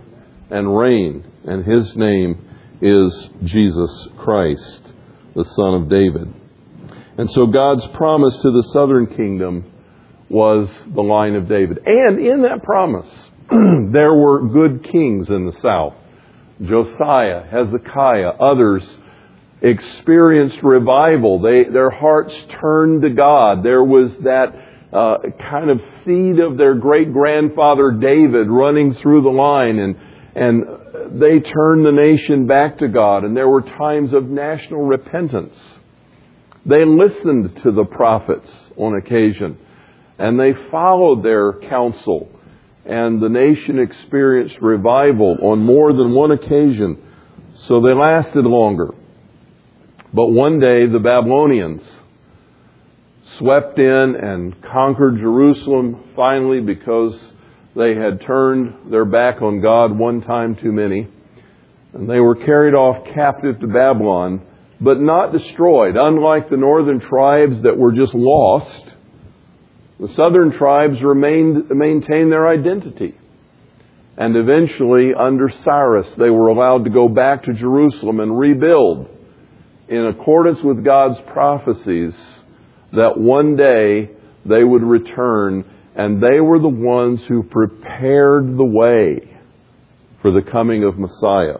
and 0.50 0.76
reign, 0.76 1.24
and 1.44 1.64
his 1.64 1.96
name 1.96 2.38
is 2.82 3.30
Jesus 3.44 4.08
Christ, 4.18 4.92
the 5.34 5.44
Son 5.44 5.74
of 5.74 5.88
David. 5.88 6.32
And 7.16 7.30
so 7.30 7.46
God's 7.46 7.86
promise 7.94 8.36
to 8.36 8.50
the 8.50 8.68
southern 8.74 9.06
kingdom 9.06 9.71
was 10.32 10.68
the 10.94 11.02
line 11.02 11.34
of 11.34 11.48
David. 11.48 11.78
And 11.86 12.18
in 12.18 12.42
that 12.42 12.62
promise, 12.62 13.08
there 13.50 14.14
were 14.14 14.48
good 14.48 14.82
kings 14.90 15.28
in 15.28 15.46
the 15.46 15.52
south. 15.62 15.94
Josiah, 16.60 17.44
Hezekiah, 17.50 18.30
others 18.40 18.82
experienced 19.60 20.56
revival. 20.62 21.40
They, 21.40 21.64
their 21.70 21.90
hearts 21.90 22.32
turned 22.60 23.02
to 23.02 23.10
God. 23.10 23.62
There 23.62 23.84
was 23.84 24.10
that 24.24 24.54
uh, 24.92 25.16
kind 25.50 25.70
of 25.70 25.80
seed 26.04 26.38
of 26.38 26.56
their 26.56 26.74
great 26.74 27.12
grandfather 27.12 27.92
David 27.92 28.48
running 28.48 28.94
through 29.02 29.22
the 29.22 29.30
line, 29.30 29.78
and 29.78 29.96
and 30.34 30.64
they 31.20 31.40
turned 31.40 31.84
the 31.84 31.92
nation 31.92 32.46
back 32.46 32.78
to 32.78 32.88
God. 32.88 33.24
And 33.24 33.36
there 33.36 33.48
were 33.48 33.62
times 33.62 34.14
of 34.14 34.24
national 34.24 34.82
repentance. 34.82 35.54
They 36.64 36.84
listened 36.84 37.60
to 37.64 37.72
the 37.72 37.84
prophets 37.84 38.48
on 38.76 38.96
occasion, 38.96 39.58
and 40.22 40.38
they 40.38 40.52
followed 40.70 41.24
their 41.24 41.54
counsel. 41.68 42.28
And 42.87 43.20
the 43.20 43.28
nation 43.28 43.80
experienced 43.80 44.54
revival 44.61 45.37
on 45.42 45.58
more 45.58 45.92
than 45.92 46.14
one 46.14 46.30
occasion, 46.30 46.96
so 47.66 47.80
they 47.80 47.92
lasted 47.92 48.44
longer. 48.44 48.90
But 50.14 50.28
one 50.28 50.61
day 50.61 50.87
the 50.87 51.00
Babylonians 51.02 51.82
swept 53.38 53.80
in 53.80 54.14
and 54.16 54.62
conquered 54.62 55.18
Jerusalem 55.18 56.12
finally 56.14 56.61
because 56.61 57.18
they 57.74 57.96
had 57.96 58.24
turned 58.24 58.92
their 58.92 59.04
back 59.04 59.42
on 59.42 59.61
God 59.61 59.98
one 59.98 60.20
time 60.22 60.54
too 60.54 60.70
many. 60.70 61.08
And 61.94 62.08
they 62.08 62.20
were 62.20 62.37
carried 62.37 62.74
off 62.74 63.04
captive 63.12 63.58
to 63.58 63.66
Babylon, 63.66 64.42
but 64.80 65.00
not 65.00 65.32
destroyed. 65.32 65.96
Unlike 65.96 66.48
the 66.48 66.58
northern 66.58 67.00
tribes 67.00 67.62
that 67.64 67.76
were 67.76 67.92
just 67.92 68.14
lost, 68.14 68.92
the 70.00 70.12
southern 70.14 70.52
tribes 70.52 71.02
remained, 71.02 71.70
maintained 71.70 72.33
their 72.33 72.48
identity. 72.48 73.14
And 74.16 74.37
eventually, 74.37 75.12
under 75.18 75.48
Cyrus, 75.48 76.09
they 76.18 76.31
were 76.31 76.48
allowed 76.48 76.85
to 76.85 76.90
go 76.90 77.09
back 77.09 77.44
to 77.44 77.52
Jerusalem 77.52 78.20
and 78.20 78.38
rebuild 78.38 79.09
in 79.88 80.07
accordance 80.07 80.59
with 80.62 80.85
God's 80.85 81.18
prophecies 81.33 82.14
that 82.92 83.18
one 83.18 83.57
day 83.57 84.11
they 84.44 84.64
would 84.64 84.83
return 84.83 85.64
and 85.94 86.22
they 86.22 86.40
were 86.40 86.59
the 86.59 86.68
ones 86.68 87.20
who 87.28 87.42
prepared 87.42 88.57
the 88.57 88.64
way 88.64 89.38
for 90.20 90.31
the 90.31 90.42
coming 90.42 90.85
of 90.85 90.98
Messiah. 90.98 91.59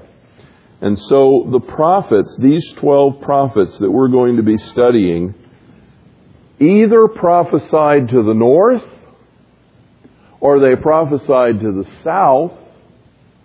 And 0.81 0.99
so 0.99 1.49
the 1.53 1.61
prophets, 1.61 2.37
these 2.40 2.66
12 2.79 3.21
prophets 3.21 3.79
that 3.79 3.90
we're 3.90 4.09
going 4.09 4.37
to 4.37 4.42
be 4.42 4.57
studying, 4.57 5.35
either 6.62 7.09
prophesied 7.09 8.09
to 8.09 8.22
the 8.22 8.35
north, 8.35 8.83
or 10.40 10.61
they 10.61 10.81
prophesied 10.81 11.61
to 11.61 11.72
the 11.72 11.87
south, 12.05 12.53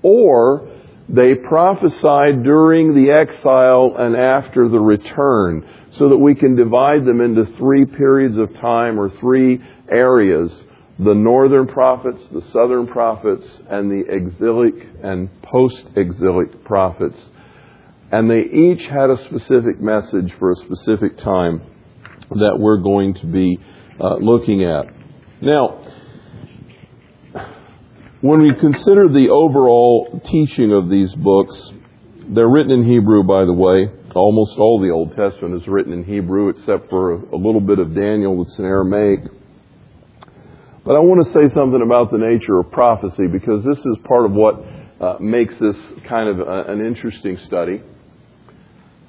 or 0.04 0.70
they 1.10 1.36
prophesied 1.36 2.44
during 2.44 2.94
the 2.94 3.12
exile 3.12 3.96
and 3.98 4.16
after 4.16 4.70
the 4.70 4.80
return, 4.80 5.68
so 5.98 6.10
that 6.10 6.18
we 6.18 6.36
can 6.36 6.56
divide 6.56 7.06
them 7.06 7.22
into 7.22 7.46
three 7.58 7.86
periods 7.86 8.38
of 8.38 8.54
time 8.60 9.00
or 9.00 9.10
three 9.20 9.60
areas 9.90 10.52
the 11.00 11.14
northern 11.14 11.68
prophets, 11.68 12.20
the 12.32 12.42
southern 12.52 12.88
prophets, 12.88 13.46
and 13.70 13.92
the 13.92 14.04
exilic 14.12 14.74
and 15.04 15.30
post 15.44 15.84
exilic 15.96 16.64
prophets. 16.64 17.18
And 18.12 18.30
they 18.30 18.42
each 18.42 18.84
had 18.90 19.12
a 19.12 19.24
specific 19.26 19.80
message 19.80 20.34
for 20.40 20.52
a 20.52 20.56
specific 20.56 21.20
time 21.20 21.62
that 22.30 22.58
we're 22.60 22.78
going 22.78 23.14
to 23.16 23.26
be 23.26 23.60
uh, 24.00 24.16
looking 24.16 24.64
at. 24.64 24.86
Now, 25.42 25.84
when 28.22 28.42
we 28.42 28.54
consider 28.54 29.08
the 29.08 29.30
overall 29.30 30.22
teaching 30.26 30.74
of 30.74 30.90
these 30.90 31.14
books, 31.16 31.72
they're 32.30 32.50
written 32.50 32.72
in 32.72 32.86
Hebrew, 32.86 33.24
by 33.24 33.46
the 33.46 33.54
way. 33.54 33.90
Almost 34.16 34.58
all 34.58 34.82
the 34.82 34.90
Old 34.90 35.16
Testament 35.16 35.62
is 35.62 35.68
written 35.68 35.94
in 35.94 36.04
Hebrew, 36.04 36.50
except 36.50 36.90
for 36.90 37.14
a, 37.14 37.36
a 37.36 37.38
little 37.38 37.62
bit 37.62 37.78
of 37.78 37.94
Daniel 37.94 38.44
that's 38.44 38.58
in 38.58 38.66
Aramaic. 38.66 39.20
But 40.84 40.96
I 40.96 41.00
want 41.00 41.26
to 41.26 41.34
say 41.34 41.54
something 41.54 41.82
about 41.82 42.12
the 42.12 42.18
nature 42.18 42.60
of 42.60 42.72
prophecy 42.72 43.28
because 43.32 43.64
this 43.64 43.78
is 43.78 43.98
part 44.06 44.26
of 44.26 44.32
what 44.32 44.56
uh, 45.00 45.18
makes 45.20 45.54
this 45.60 45.76
kind 46.08 46.30
of 46.30 46.40
a, 46.40 46.72
an 46.72 46.84
interesting 46.84 47.38
study. 47.46 47.84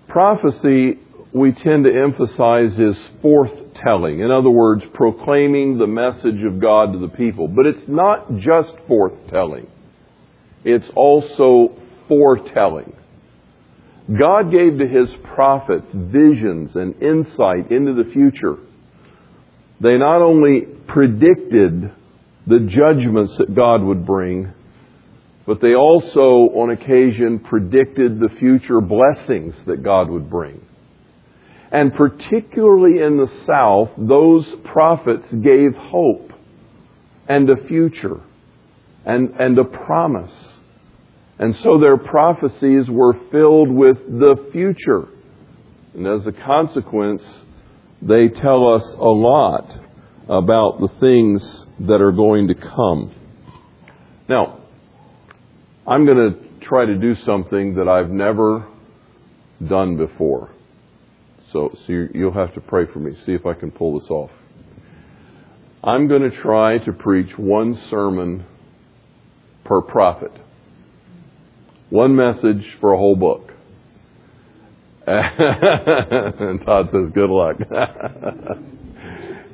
Prophecy, 0.09 0.99
we 1.33 1.53
tend 1.53 1.85
to 1.85 1.95
emphasize 1.95 2.73
is 2.73 2.97
forthtelling. 3.23 4.25
In 4.25 4.31
other 4.31 4.51
words, 4.51 4.83
proclaiming 4.95 5.79
the 5.79 5.87
message 5.87 6.43
of 6.47 6.61
God 6.61 6.93
to 6.93 6.99
the 6.99 7.09
people. 7.09 7.49
But 7.49 7.67
it's 7.67 7.89
not 7.89 8.37
just 8.39 8.73
forthtelling. 8.89 9.69
It's 10.65 10.89
also 10.97 11.77
foretelling. 12.09 12.95
God 14.09 14.51
gave 14.51 14.79
to 14.79 14.87
his 14.89 15.09
prophets 15.35 15.87
visions 15.93 16.75
and 16.75 17.01
insight 17.03 17.71
into 17.71 17.93
the 17.93 18.11
future 18.13 18.57
they 19.81 19.97
not 19.97 20.23
only 20.23 20.63
predicted 20.89 21.93
the 22.47 22.59
judgments 22.69 23.35
that 23.39 23.55
God 23.55 23.83
would 23.83 24.05
bring, 24.05 24.53
but 25.47 25.61
they 25.61 25.75
also, 25.75 26.51
on 26.57 26.71
occasion, 26.71 27.39
predicted 27.39 28.19
the 28.19 28.29
future 28.39 28.81
blessings 28.81 29.55
that 29.67 29.83
God 29.83 30.11
would 30.11 30.29
bring. 30.29 30.61
And 31.71 31.93
particularly 31.95 33.03
in 33.03 33.19
the 33.19 33.31
South, 33.47 33.91
those 33.99 34.47
prophets 34.65 35.27
gave 35.43 35.75
hope 35.75 36.33
and 37.29 37.51
a 37.51 37.57
future 37.67 38.21
and, 39.05 39.35
and 39.39 39.59
a 39.59 39.65
promise. 39.65 40.33
And 41.39 41.55
so 41.63 41.79
their 41.79 41.99
prophecies 41.99 42.85
were 42.89 43.15
filled 43.31 43.71
with 43.71 43.99
the 44.07 44.49
future. 44.51 45.09
And 45.95 46.07
as 46.07 46.27
a 46.27 46.33
consequence, 46.33 47.23
they 48.01 48.29
tell 48.29 48.75
us 48.75 48.95
a 48.99 49.05
lot 49.05 49.69
about 50.29 50.81
the 50.81 50.89
things 51.01 51.65
that 51.81 52.01
are 52.01 52.13
going 52.13 52.49
to 52.49 52.55
come. 52.55 53.15
Now, 54.29 54.61
I'm 55.87 56.05
going 56.05 56.33
to 56.33 56.67
try 56.67 56.85
to 56.85 56.97
do 56.97 57.15
something 57.25 57.77
that 57.77 57.89
I've 57.89 58.11
never 58.11 58.67
done 59.67 59.97
before. 59.97 60.51
So, 61.53 61.75
so 61.87 61.93
you'll 62.15 62.33
have 62.35 62.55
to 62.55 62.61
pray 62.61 62.85
for 62.93 62.99
me, 62.99 63.17
see 63.25 63.33
if 63.33 63.47
I 63.47 63.55
can 63.55 63.71
pull 63.71 63.99
this 63.99 64.11
off. 64.11 64.31
I'm 65.83 66.09
going 66.09 66.29
to 66.29 66.43
try 66.43 66.79
to 66.79 66.93
preach 66.93 67.31
one 67.37 67.81
sermon 67.89 68.45
per 69.65 69.81
prophet. 69.81 70.33
One 71.91 72.17
message 72.17 72.65
for 72.81 72.93
a 72.93 72.99
whole 72.99 73.17
book. 73.17 73.51
and 75.07 76.61
Todd 76.67 76.91
says, 76.93 77.11
good 77.15 77.31
luck. 77.31 77.57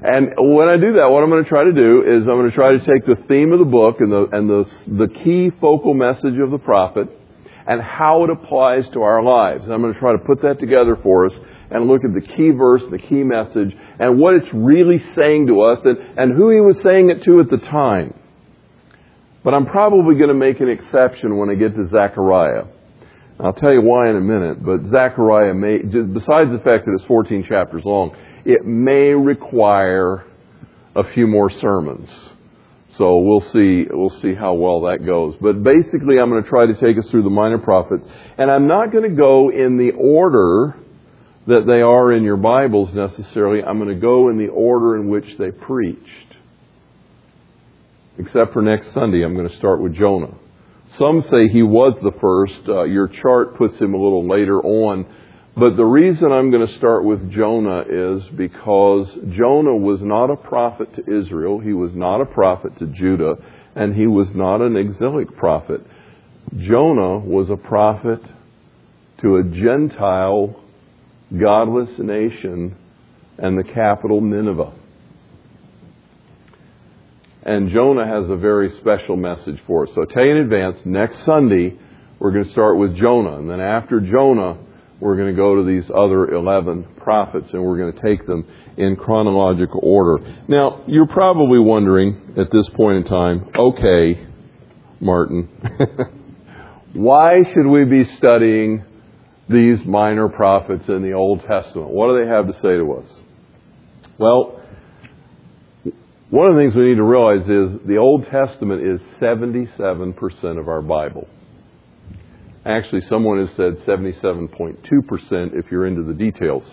and 0.02 0.32
when 0.36 0.68
I 0.68 0.76
do 0.76 0.94
that, 0.94 1.08
what 1.10 1.22
I'm 1.22 1.30
going 1.30 1.44
to 1.44 1.48
try 1.48 1.62
to 1.62 1.72
do 1.72 2.02
is 2.02 2.22
I'm 2.22 2.38
going 2.38 2.50
to 2.50 2.56
try 2.56 2.72
to 2.72 2.78
take 2.78 3.06
the 3.06 3.22
theme 3.28 3.52
of 3.52 3.60
the 3.60 3.64
book 3.64 4.00
and 4.00 4.10
the, 4.10 4.26
and 4.32 4.50
the, 4.50 4.64
the 5.06 5.14
key 5.22 5.52
focal 5.60 5.94
message 5.94 6.40
of 6.42 6.50
the 6.50 6.58
prophet 6.58 7.08
and 7.66 7.80
how 7.80 8.24
it 8.24 8.30
applies 8.30 8.84
to 8.92 9.02
our 9.02 9.22
lives. 9.22 9.64
And 9.64 9.72
I'm 9.72 9.80
going 9.80 9.94
to 9.94 10.00
try 10.00 10.12
to 10.12 10.18
put 10.18 10.42
that 10.42 10.60
together 10.60 10.98
for 11.02 11.26
us 11.26 11.32
and 11.70 11.86
look 11.86 12.02
at 12.04 12.12
the 12.14 12.20
key 12.20 12.50
verse, 12.50 12.82
the 12.90 12.98
key 12.98 13.22
message, 13.22 13.74
and 13.98 14.18
what 14.18 14.34
it's 14.34 14.48
really 14.52 15.02
saying 15.14 15.46
to 15.46 15.62
us 15.62 15.80
and, 15.84 15.96
and 16.18 16.36
who 16.36 16.50
he 16.50 16.60
was 16.60 16.76
saying 16.82 17.10
it 17.10 17.22
to 17.24 17.40
at 17.40 17.50
the 17.50 17.58
time. 17.68 18.14
But 19.42 19.54
I'm 19.54 19.66
probably 19.66 20.14
going 20.16 20.28
to 20.28 20.34
make 20.34 20.60
an 20.60 20.68
exception 20.68 21.36
when 21.36 21.50
I 21.50 21.54
get 21.54 21.74
to 21.74 21.88
Zechariah. 21.88 22.64
I'll 23.40 23.52
tell 23.52 23.72
you 23.72 23.82
why 23.82 24.08
in 24.10 24.16
a 24.16 24.20
minute, 24.20 24.64
but 24.64 24.84
Zechariah 24.90 25.54
may, 25.54 25.78
besides 25.78 26.50
the 26.50 26.60
fact 26.64 26.86
that 26.86 26.96
it's 26.98 27.04
14 27.06 27.44
chapters 27.48 27.82
long, 27.84 28.16
it 28.44 28.64
may 28.64 29.12
require 29.12 30.24
a 30.94 31.02
few 31.12 31.26
more 31.26 31.50
sermons. 31.50 32.08
So 32.96 33.18
we'll 33.18 33.44
see, 33.52 33.86
we'll 33.90 34.20
see 34.20 34.34
how 34.34 34.54
well 34.54 34.82
that 34.82 35.04
goes. 35.04 35.34
But 35.40 35.62
basically 35.62 36.18
I'm 36.18 36.30
going 36.30 36.42
to 36.42 36.48
try 36.48 36.66
to 36.66 36.74
take 36.74 36.96
us 36.96 37.10
through 37.10 37.24
the 37.24 37.30
minor 37.30 37.58
prophets, 37.58 38.04
and 38.38 38.50
I'm 38.50 38.68
not 38.68 38.92
going 38.92 39.08
to 39.08 39.16
go 39.16 39.50
in 39.50 39.76
the 39.76 39.92
order 39.96 40.76
that 41.46 41.64
they 41.66 41.82
are 41.82 42.12
in 42.12 42.22
your 42.22 42.36
Bibles 42.36 42.94
necessarily. 42.94 43.62
I'm 43.62 43.78
going 43.78 43.94
to 43.94 44.00
go 44.00 44.30
in 44.30 44.38
the 44.38 44.48
order 44.48 44.96
in 44.96 45.08
which 45.08 45.26
they 45.38 45.50
preached. 45.50 46.36
Except 48.16 48.52
for 48.52 48.62
next 48.62 48.92
Sunday, 48.92 49.24
I'm 49.24 49.34
going 49.34 49.48
to 49.48 49.56
start 49.56 49.82
with 49.82 49.94
Jonah. 49.94 50.34
Some 50.96 51.22
say 51.22 51.48
he 51.48 51.62
was 51.62 51.94
the 52.02 52.12
first. 52.20 52.68
Uh, 52.68 52.84
your 52.84 53.08
chart 53.08 53.56
puts 53.56 53.76
him 53.78 53.94
a 53.94 53.96
little 53.96 54.28
later 54.28 54.60
on. 54.62 55.04
But 55.56 55.76
the 55.76 55.84
reason 55.84 56.32
I'm 56.32 56.50
going 56.50 56.66
to 56.66 56.76
start 56.78 57.04
with 57.04 57.30
Jonah 57.30 57.84
is 57.88 58.22
because 58.36 59.06
Jonah 59.36 59.76
was 59.76 60.00
not 60.02 60.30
a 60.30 60.36
prophet 60.36 60.88
to 60.96 61.02
Israel. 61.02 61.60
He 61.60 61.72
was 61.72 61.92
not 61.94 62.20
a 62.20 62.26
prophet 62.26 62.76
to 62.80 62.86
Judah. 62.86 63.36
And 63.76 63.94
he 63.94 64.08
was 64.08 64.28
not 64.34 64.60
an 64.60 64.76
exilic 64.76 65.36
prophet. 65.36 65.80
Jonah 66.56 67.18
was 67.18 67.50
a 67.50 67.56
prophet 67.56 68.20
to 69.22 69.36
a 69.36 69.44
Gentile, 69.44 70.60
godless 71.40 71.90
nation 71.98 72.76
and 73.38 73.56
the 73.56 73.64
capital 73.64 74.20
Nineveh. 74.20 74.72
And 77.44 77.70
Jonah 77.70 78.06
has 78.06 78.28
a 78.28 78.36
very 78.36 78.72
special 78.80 79.16
message 79.16 79.60
for 79.66 79.86
us. 79.86 79.90
So 79.94 80.02
I 80.02 80.12
tell 80.12 80.24
you 80.24 80.32
in 80.32 80.38
advance, 80.38 80.78
next 80.84 81.24
Sunday, 81.24 81.78
we're 82.18 82.32
going 82.32 82.46
to 82.46 82.52
start 82.52 82.76
with 82.76 82.96
Jonah. 82.96 83.36
And 83.36 83.48
then 83.48 83.60
after 83.60 84.00
Jonah, 84.00 84.58
we're 85.04 85.16
going 85.16 85.28
to 85.28 85.36
go 85.36 85.56
to 85.56 85.64
these 85.64 85.84
other 85.90 86.32
11 86.32 86.86
prophets 86.96 87.48
and 87.52 87.62
we're 87.62 87.76
going 87.76 87.92
to 87.92 88.00
take 88.00 88.26
them 88.26 88.42
in 88.78 88.96
chronological 88.96 89.80
order. 89.82 90.24
Now, 90.48 90.82
you're 90.86 91.06
probably 91.06 91.58
wondering 91.58 92.32
at 92.38 92.50
this 92.50 92.66
point 92.70 92.96
in 92.96 93.04
time, 93.04 93.50
okay, 93.54 94.26
Martin, 95.00 95.50
why 96.94 97.42
should 97.42 97.66
we 97.66 97.84
be 97.84 98.04
studying 98.16 98.82
these 99.46 99.84
minor 99.84 100.30
prophets 100.30 100.84
in 100.88 101.02
the 101.02 101.12
Old 101.12 101.40
Testament? 101.40 101.90
What 101.90 102.06
do 102.08 102.24
they 102.24 102.30
have 102.30 102.46
to 102.46 102.54
say 102.54 102.78
to 102.78 102.92
us? 102.94 103.20
Well, 104.16 104.62
one 106.30 106.50
of 106.50 106.56
the 106.56 106.62
things 106.62 106.74
we 106.74 106.88
need 106.88 106.96
to 106.96 107.04
realize 107.04 107.42
is 107.42 107.86
the 107.86 107.98
Old 107.98 108.24
Testament 108.30 108.80
is 108.80 109.00
77% 109.20 110.58
of 110.58 110.68
our 110.68 110.80
Bible. 110.80 111.28
Actually, 112.64 113.02
someone 113.08 113.46
has 113.46 113.54
said 113.56 113.78
77.2% 113.86 114.78
if 115.52 115.70
you're 115.70 115.86
into 115.86 116.02
the 116.02 116.14
details. 116.14 116.64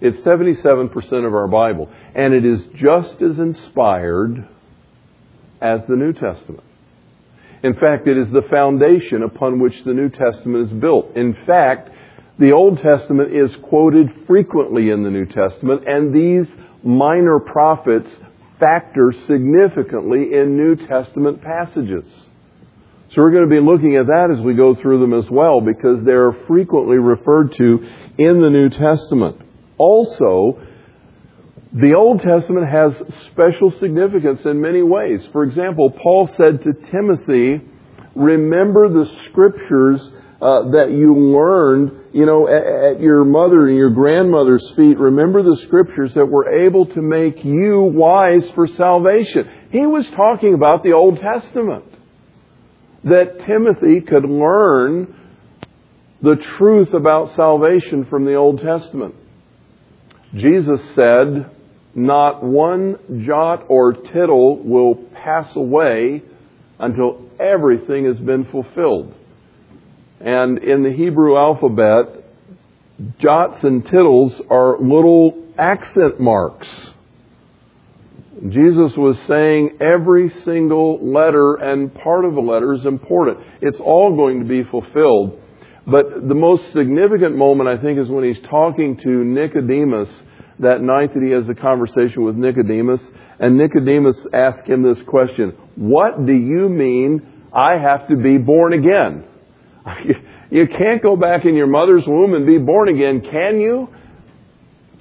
It's 0.00 0.18
77% 0.18 0.92
of 1.26 1.34
our 1.34 1.48
Bible, 1.48 1.90
and 2.14 2.34
it 2.34 2.44
is 2.44 2.60
just 2.74 3.22
as 3.22 3.38
inspired 3.38 4.46
as 5.62 5.80
the 5.88 5.96
New 5.96 6.12
Testament. 6.12 6.64
In 7.62 7.74
fact, 7.74 8.06
it 8.06 8.18
is 8.18 8.30
the 8.32 8.46
foundation 8.50 9.22
upon 9.22 9.58
which 9.58 9.72
the 9.86 9.94
New 9.94 10.10
Testament 10.10 10.70
is 10.70 10.78
built. 10.78 11.16
In 11.16 11.34
fact, 11.46 11.88
the 12.38 12.52
Old 12.52 12.78
Testament 12.82 13.34
is 13.34 13.50
quoted 13.62 14.08
frequently 14.26 14.90
in 14.90 15.02
the 15.02 15.10
New 15.10 15.24
Testament, 15.24 15.88
and 15.88 16.14
these 16.14 16.46
minor 16.84 17.38
prophets 17.40 18.10
factor 18.60 19.14
significantly 19.26 20.34
in 20.34 20.58
New 20.58 20.76
Testament 20.86 21.40
passages. 21.40 22.04
So 23.14 23.22
we're 23.22 23.30
going 23.30 23.48
to 23.48 23.54
be 23.54 23.60
looking 23.60 23.96
at 23.96 24.06
that 24.06 24.34
as 24.36 24.44
we 24.44 24.54
go 24.54 24.74
through 24.74 25.00
them 25.00 25.14
as 25.14 25.30
well 25.30 25.60
because 25.60 26.04
they're 26.04 26.32
frequently 26.46 26.96
referred 26.96 27.54
to 27.54 27.88
in 28.18 28.40
the 28.40 28.50
New 28.50 28.68
Testament. 28.68 29.40
Also, 29.78 30.60
the 31.72 31.94
Old 31.94 32.20
Testament 32.20 32.68
has 32.68 32.92
special 33.32 33.70
significance 33.78 34.40
in 34.44 34.60
many 34.60 34.82
ways. 34.82 35.20
For 35.32 35.44
example, 35.44 35.90
Paul 35.90 36.28
said 36.36 36.62
to 36.64 36.72
Timothy, 36.90 37.60
remember 38.14 38.88
the 38.88 39.08
scriptures 39.26 40.00
uh, 40.40 40.70
that 40.70 40.90
you 40.90 41.14
learned, 41.14 42.12
you 42.12 42.26
know, 42.26 42.48
at, 42.48 42.96
at 42.96 43.00
your 43.00 43.24
mother 43.24 43.68
and 43.68 43.76
your 43.76 43.90
grandmother's 43.90 44.68
feet. 44.76 44.98
Remember 44.98 45.42
the 45.42 45.56
scriptures 45.64 46.12
that 46.14 46.26
were 46.26 46.66
able 46.66 46.86
to 46.86 47.02
make 47.02 47.44
you 47.44 47.82
wise 47.94 48.44
for 48.54 48.66
salvation. 48.66 49.48
He 49.70 49.86
was 49.86 50.06
talking 50.14 50.54
about 50.54 50.82
the 50.82 50.92
Old 50.92 51.20
Testament. 51.20 51.84
That 53.06 53.40
Timothy 53.46 54.00
could 54.00 54.24
learn 54.24 55.14
the 56.22 56.36
truth 56.58 56.92
about 56.92 57.34
salvation 57.36 58.06
from 58.10 58.24
the 58.24 58.34
Old 58.34 58.60
Testament. 58.60 59.14
Jesus 60.34 60.80
said, 60.94 61.50
not 61.94 62.44
one 62.44 63.24
jot 63.26 63.64
or 63.68 63.94
tittle 63.94 64.62
will 64.62 64.96
pass 65.14 65.48
away 65.56 66.22
until 66.78 67.30
everything 67.40 68.04
has 68.04 68.18
been 68.18 68.44
fulfilled. 68.44 69.14
And 70.20 70.58
in 70.58 70.82
the 70.82 70.92
Hebrew 70.92 71.38
alphabet, 71.38 72.24
jots 73.18 73.62
and 73.62 73.82
tittles 73.84 74.32
are 74.50 74.78
little 74.78 75.42
accent 75.56 76.20
marks. 76.20 76.66
Jesus 78.42 78.92
was 78.96 79.16
saying 79.26 79.78
every 79.80 80.28
single 80.44 80.98
letter 81.00 81.54
and 81.54 81.92
part 81.94 82.24
of 82.24 82.36
a 82.36 82.40
letter 82.40 82.74
is 82.74 82.84
important. 82.84 83.38
It's 83.62 83.78
all 83.80 84.14
going 84.14 84.40
to 84.40 84.44
be 84.44 84.62
fulfilled. 84.64 85.40
But 85.86 86.28
the 86.28 86.34
most 86.34 86.64
significant 86.74 87.36
moment, 87.36 87.68
I 87.68 87.80
think, 87.80 87.98
is 87.98 88.08
when 88.08 88.24
he's 88.24 88.42
talking 88.50 88.98
to 88.98 89.08
Nicodemus 89.24 90.08
that 90.58 90.82
night 90.82 91.14
that 91.14 91.22
he 91.22 91.30
has 91.30 91.48
a 91.48 91.54
conversation 91.54 92.24
with 92.24 92.36
Nicodemus, 92.36 93.00
and 93.38 93.56
Nicodemus 93.56 94.26
asks 94.32 94.66
him 94.66 94.82
this 94.82 95.00
question 95.06 95.52
What 95.76 96.26
do 96.26 96.32
you 96.32 96.68
mean 96.68 97.48
I 97.54 97.78
have 97.78 98.08
to 98.08 98.16
be 98.16 98.38
born 98.38 98.72
again? 98.72 99.24
You 100.48 100.68
can't 100.68 101.02
go 101.02 101.16
back 101.16 101.44
in 101.44 101.56
your 101.56 101.66
mother's 101.66 102.04
womb 102.06 102.34
and 102.34 102.46
be 102.46 102.58
born 102.58 102.88
again, 102.88 103.20
can 103.20 103.58
you? 103.58 103.88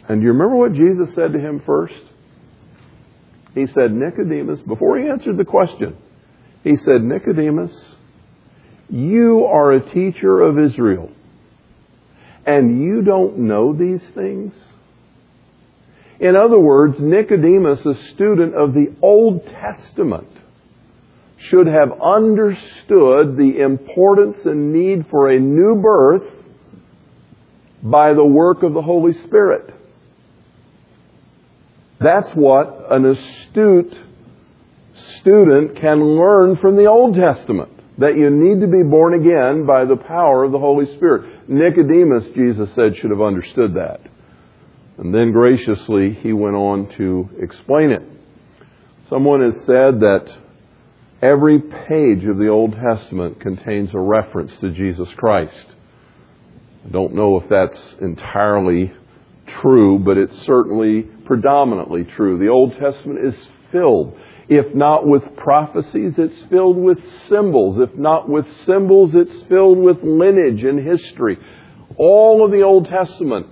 And 0.09 0.19
do 0.19 0.25
you 0.25 0.33
remember 0.33 0.55
what 0.55 0.73
Jesus 0.73 1.13
said 1.13 1.33
to 1.33 1.39
him 1.39 1.61
first? 1.63 1.93
He 3.55 3.67
said, 3.67 3.93
Nicodemus, 3.93 4.59
before 4.61 4.99
he 4.99 5.07
answered 5.07 5.37
the 5.37 5.45
question, 5.45 5.95
he 6.63 6.75
said, 6.75 7.01
Nicodemus, 7.01 7.73
you 8.89 9.45
are 9.45 9.71
a 9.71 9.93
teacher 9.93 10.41
of 10.41 10.59
Israel, 10.59 11.09
and 12.45 12.83
you 12.83 13.01
don't 13.01 13.39
know 13.39 13.73
these 13.73 14.03
things? 14.13 14.53
In 16.19 16.35
other 16.35 16.59
words, 16.59 16.97
Nicodemus, 16.99 17.79
a 17.85 18.13
student 18.13 18.55
of 18.55 18.73
the 18.73 18.93
Old 19.01 19.45
Testament, 19.45 20.27
should 21.37 21.67
have 21.67 21.91
understood 22.01 23.37
the 23.37 23.61
importance 23.61 24.37
and 24.45 24.73
need 24.73 25.05
for 25.09 25.29
a 25.29 25.39
new 25.39 25.75
birth 25.81 26.23
by 27.83 28.13
the 28.13 28.25
work 28.25 28.63
of 28.63 28.73
the 28.73 28.81
Holy 28.81 29.13
Spirit. 29.13 29.73
That's 32.05 32.29
what 32.35 32.85
an 32.91 33.03
astute 33.03 33.95
student 35.19 35.81
can 35.81 35.99
learn 36.03 36.55
from 36.57 36.75
the 36.75 36.85
Old 36.85 37.15
Testament. 37.15 37.71
That 37.97 38.15
you 38.15 38.29
need 38.29 38.61
to 38.61 38.67
be 38.67 38.83
born 38.83 39.15
again 39.15 39.65
by 39.65 39.85
the 39.85 39.95
power 39.95 40.43
of 40.43 40.51
the 40.51 40.59
Holy 40.59 40.85
Spirit. 40.97 41.49
Nicodemus, 41.49 42.25
Jesus 42.35 42.69
said, 42.75 42.95
should 42.97 43.09
have 43.09 43.21
understood 43.21 43.73
that. 43.73 44.01
And 44.99 45.13
then 45.15 45.31
graciously, 45.31 46.13
he 46.21 46.31
went 46.31 46.55
on 46.55 46.93
to 46.97 47.29
explain 47.41 47.89
it. 47.89 48.03
Someone 49.09 49.41
has 49.41 49.55
said 49.65 49.99
that 50.01 50.25
every 51.23 51.59
page 51.59 52.23
of 52.25 52.37
the 52.37 52.49
Old 52.49 52.73
Testament 52.73 53.41
contains 53.41 53.89
a 53.93 53.99
reference 53.99 54.51
to 54.61 54.71
Jesus 54.71 55.07
Christ. 55.17 55.65
I 56.85 56.89
don't 56.89 57.15
know 57.15 57.39
if 57.39 57.49
that's 57.49 57.77
entirely 57.99 58.93
true, 59.61 59.99
but 59.99 60.17
it's 60.17 60.45
certainly 60.45 61.03
predominantly 61.25 62.05
true. 62.15 62.37
The 62.37 62.49
Old 62.49 62.73
Testament 62.79 63.25
is 63.25 63.35
filled, 63.71 64.17
if 64.47 64.75
not 64.75 65.07
with 65.07 65.23
prophecies, 65.37 66.13
it's 66.17 66.49
filled 66.49 66.77
with 66.77 66.99
symbols. 67.29 67.77
If 67.79 67.97
not 67.97 68.29
with 68.29 68.45
symbols, 68.65 69.11
it's 69.13 69.47
filled 69.49 69.79
with 69.79 69.97
lineage 70.03 70.63
and 70.63 70.85
history. 70.85 71.37
All 71.97 72.45
of 72.45 72.51
the 72.51 72.61
Old 72.61 72.87
Testament 72.87 73.47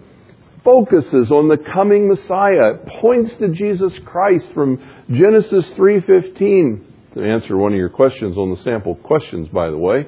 focuses 0.64 1.32
on 1.32 1.50
the 1.50 1.58
coming 1.74 2.08
Messiah. 2.08 2.76
It 2.76 2.88
points 3.02 3.34
to 3.40 3.50
Jesus 3.50 3.92
Christ 4.06 4.48
from 4.54 4.80
Genesis 5.12 5.66
3:15 5.76 6.82
to 7.16 7.24
answer 7.24 7.58
one 7.58 7.74
of 7.74 7.78
your 7.78 7.90
questions 7.90 8.38
on 8.38 8.52
the 8.52 8.58
sample 8.58 8.96
questions 8.96 9.48
by 9.50 9.70
the 9.70 9.78
way. 9.78 10.06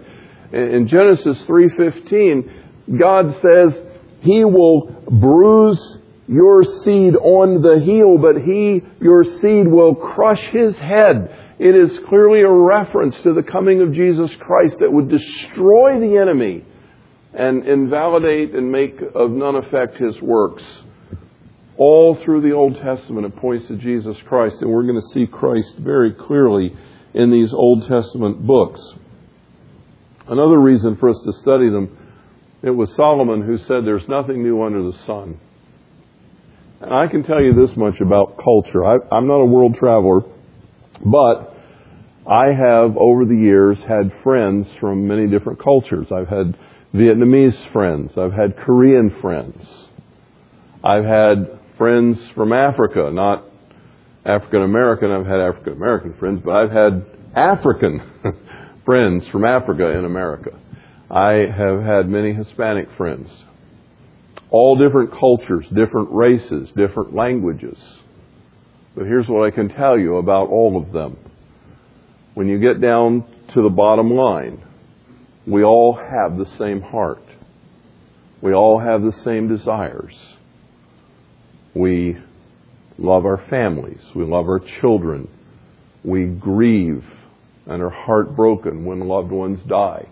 In 0.53 0.87
Genesis 0.87 1.41
3:15, 1.47 2.49
God 2.97 3.35
says 3.41 3.81
he 4.25 4.43
will 4.43 4.87
bruise 5.09 5.97
your 6.27 6.63
seed 6.63 7.15
on 7.15 7.61
the 7.61 7.79
heel, 7.83 8.17
but 8.17 8.41
he, 8.41 8.81
your 8.99 9.23
seed, 9.23 9.67
will 9.67 9.95
crush 9.95 10.41
his 10.51 10.75
head. 10.77 11.29
It 11.59 11.75
is 11.75 11.91
clearly 12.09 12.41
a 12.41 12.51
reference 12.51 13.15
to 13.23 13.33
the 13.33 13.43
coming 13.43 13.81
of 13.81 13.93
Jesus 13.93 14.31
Christ 14.39 14.75
that 14.79 14.91
would 14.91 15.09
destroy 15.09 15.99
the 15.99 16.17
enemy 16.17 16.65
and 17.33 17.65
invalidate 17.65 18.55
and 18.55 18.71
make 18.71 18.99
of 19.13 19.31
none 19.31 19.55
effect 19.55 19.97
his 19.97 20.19
works. 20.21 20.63
All 21.77 22.17
through 22.23 22.41
the 22.41 22.53
Old 22.53 22.75
Testament, 22.81 23.25
it 23.25 23.35
points 23.35 23.67
to 23.67 23.77
Jesus 23.77 24.17
Christ, 24.27 24.57
and 24.61 24.71
we're 24.71 24.83
going 24.83 24.99
to 24.99 25.13
see 25.13 25.27
Christ 25.27 25.77
very 25.77 26.13
clearly 26.13 26.75
in 27.13 27.31
these 27.31 27.53
Old 27.53 27.87
Testament 27.87 28.45
books. 28.45 28.81
Another 30.27 30.59
reason 30.59 30.95
for 30.95 31.09
us 31.09 31.21
to 31.25 31.33
study 31.33 31.69
them, 31.69 31.95
it 32.65 32.71
was 32.71 32.89
Solomon 32.95 33.43
who 33.43 33.59
said, 33.59 33.85
There's 33.85 34.07
nothing 34.09 34.41
new 34.41 34.63
under 34.63 34.81
the 34.81 34.97
sun. 35.05 35.39
And 36.81 36.91
I 36.91 37.05
can 37.07 37.23
tell 37.23 37.41
you 37.41 37.53
this 37.53 37.75
much 37.77 38.01
about 38.01 38.37
culture. 38.43 38.83
I, 38.83 38.97
I'm 39.11 39.27
not 39.27 39.39
a 39.39 39.45
world 39.45 39.75
traveler, 39.75 40.21
but 41.05 41.55
I 42.27 42.47
have, 42.47 42.97
over 42.97 43.23
the 43.23 43.37
years, 43.39 43.77
had 43.87 44.11
friends 44.23 44.65
from 44.81 45.07
many 45.07 45.27
different 45.27 45.63
cultures. 45.63 46.07
I've 46.11 46.27
had 46.27 46.57
Vietnamese 46.93 47.71
friends. 47.71 48.11
I've 48.17 48.33
had 48.33 48.57
Korean 48.57 49.15
friends. 49.21 49.61
I've 50.83 51.05
had 51.05 51.59
friends 51.77 52.17
from 52.33 52.51
Africa, 52.51 53.11
not 53.13 53.45
African 54.25 54.63
American. 54.63 55.11
I've 55.11 55.27
had 55.27 55.39
African 55.39 55.73
American 55.73 56.15
friends, 56.17 56.41
but 56.43 56.55
I've 56.55 56.71
had 56.71 57.05
African 57.35 58.01
friends 58.85 59.23
from 59.31 59.45
Africa 59.45 59.87
in 59.99 60.05
America. 60.05 60.49
I 61.09 61.45
have 61.55 61.83
had 61.83 62.09
many 62.09 62.33
Hispanic 62.33 62.87
friends. 62.97 63.29
All 64.49 64.77
different 64.77 65.11
cultures, 65.11 65.65
different 65.73 66.09
races, 66.11 66.69
different 66.75 67.13
languages. 67.13 67.77
But 68.95 69.05
here's 69.05 69.27
what 69.27 69.45
I 69.45 69.51
can 69.51 69.69
tell 69.69 69.99
you 69.99 70.17
about 70.17 70.49
all 70.49 70.81
of 70.81 70.93
them. 70.93 71.17
When 72.33 72.47
you 72.47 72.59
get 72.59 72.81
down 72.81 73.25
to 73.53 73.61
the 73.61 73.69
bottom 73.69 74.11
line, 74.11 74.63
we 75.45 75.63
all 75.63 75.93
have 75.93 76.37
the 76.37 76.49
same 76.57 76.81
heart. 76.81 77.21
We 78.41 78.53
all 78.53 78.79
have 78.79 79.01
the 79.01 79.15
same 79.23 79.47
desires. 79.47 80.15
We 81.73 82.17
love 82.97 83.25
our 83.25 83.43
families. 83.49 84.01
We 84.15 84.23
love 84.23 84.45
our 84.45 84.61
children. 84.81 85.27
We 86.03 86.25
grieve 86.25 87.03
and 87.67 87.81
are 87.81 87.89
heartbroken 87.89 88.85
when 88.85 88.99
loved 89.07 89.31
ones 89.31 89.59
die. 89.67 90.07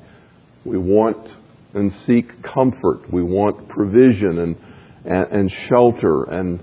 We 0.65 0.77
want 0.77 1.27
and 1.73 1.91
seek 2.05 2.43
comfort. 2.43 3.11
We 3.11 3.23
want 3.23 3.67
provision 3.69 4.39
and, 4.39 4.55
and, 5.05 5.31
and 5.31 5.51
shelter. 5.69 6.23
And 6.23 6.59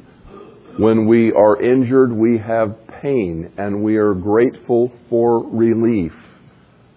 when 0.78 1.06
we 1.06 1.32
are 1.32 1.60
injured, 1.60 2.12
we 2.12 2.38
have 2.38 2.76
pain 3.02 3.52
and 3.58 3.82
we 3.82 3.96
are 3.96 4.14
grateful 4.14 4.92
for 5.08 5.46
relief. 5.46 6.12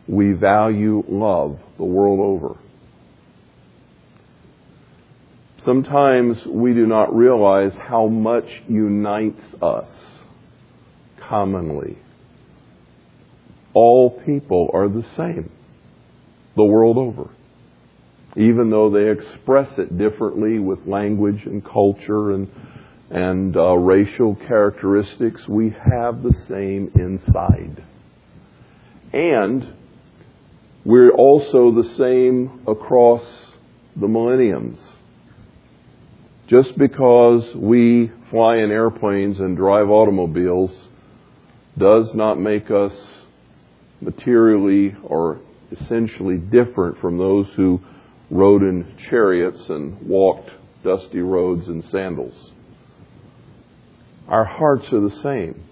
We 0.08 0.34
value 0.34 1.04
love 1.08 1.60
the 1.78 1.86
world 1.86 2.20
over. 2.20 2.60
Sometimes 5.66 6.38
we 6.46 6.74
do 6.74 6.86
not 6.86 7.16
realize 7.16 7.72
how 7.88 8.08
much 8.08 8.46
unites 8.68 9.42
us 9.62 9.88
commonly. 11.30 11.98
All 13.74 14.22
people 14.26 14.70
are 14.74 14.90
the 14.90 15.06
same 15.16 15.50
the 16.56 16.64
world 16.64 16.98
over. 16.98 17.30
Even 18.36 18.70
though 18.70 18.90
they 18.90 19.12
express 19.12 19.70
it 19.78 19.98
differently 19.98 20.60
with 20.60 20.88
language 20.88 21.44
and 21.46 21.64
culture 21.64 22.32
and, 22.32 22.48
and 23.12 23.56
uh, 23.56 23.76
racial 23.76 24.36
characteristics, 24.36 25.48
we 25.48 25.70
have 25.70 26.24
the 26.24 26.34
same 26.48 26.92
inside. 26.96 27.84
And 29.14 29.74
we're 30.84 31.12
also 31.12 31.72
the 31.72 31.94
same 31.98 32.66
across 32.68 33.24
the 33.96 34.08
millenniums. 34.08 34.80
Just 36.48 36.78
because 36.78 37.44
we 37.56 38.12
fly 38.32 38.58
in 38.58 38.72
airplanes 38.72 39.40
and 39.40 39.56
drive 39.56 39.90
automobiles 39.90 40.72
does 41.78 42.08
not 42.14 42.40
make 42.40 42.70
us 42.70 42.94
materially 44.02 44.96
or 45.04 45.40
essentially 45.82 46.38
different 46.38 47.00
from 47.00 47.18
those 47.18 47.46
who 47.56 47.80
rode 48.30 48.62
in 48.62 48.96
chariots 49.10 49.62
and 49.70 50.08
walked 50.08 50.50
dusty 50.84 51.20
roads 51.20 51.68
in 51.68 51.84
sandals. 51.92 52.34
Our 54.28 54.46
hearts 54.46 54.86
are 54.92 55.02
the 55.02 55.22
same. 55.22 55.64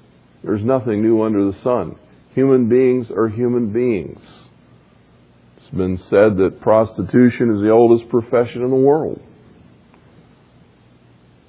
There's 0.43 0.63
nothing 0.63 1.01
new 1.01 1.21
under 1.21 1.51
the 1.51 1.57
sun. 1.61 1.95
Human 2.33 2.69
beings 2.69 3.07
are 3.11 3.27
human 3.27 3.71
beings. 3.71 4.21
It's 5.57 5.75
been 5.75 5.97
said 6.09 6.37
that 6.37 6.59
prostitution 6.61 7.55
is 7.55 7.61
the 7.61 7.69
oldest 7.71 8.09
profession 8.09 8.61
in 8.61 8.69
the 8.69 8.75
world. 8.75 9.21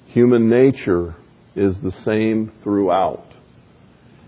Human 0.07 0.49
nature 0.49 1.15
is 1.55 1.75
the 1.83 1.93
same 2.05 2.51
throughout. 2.63 3.25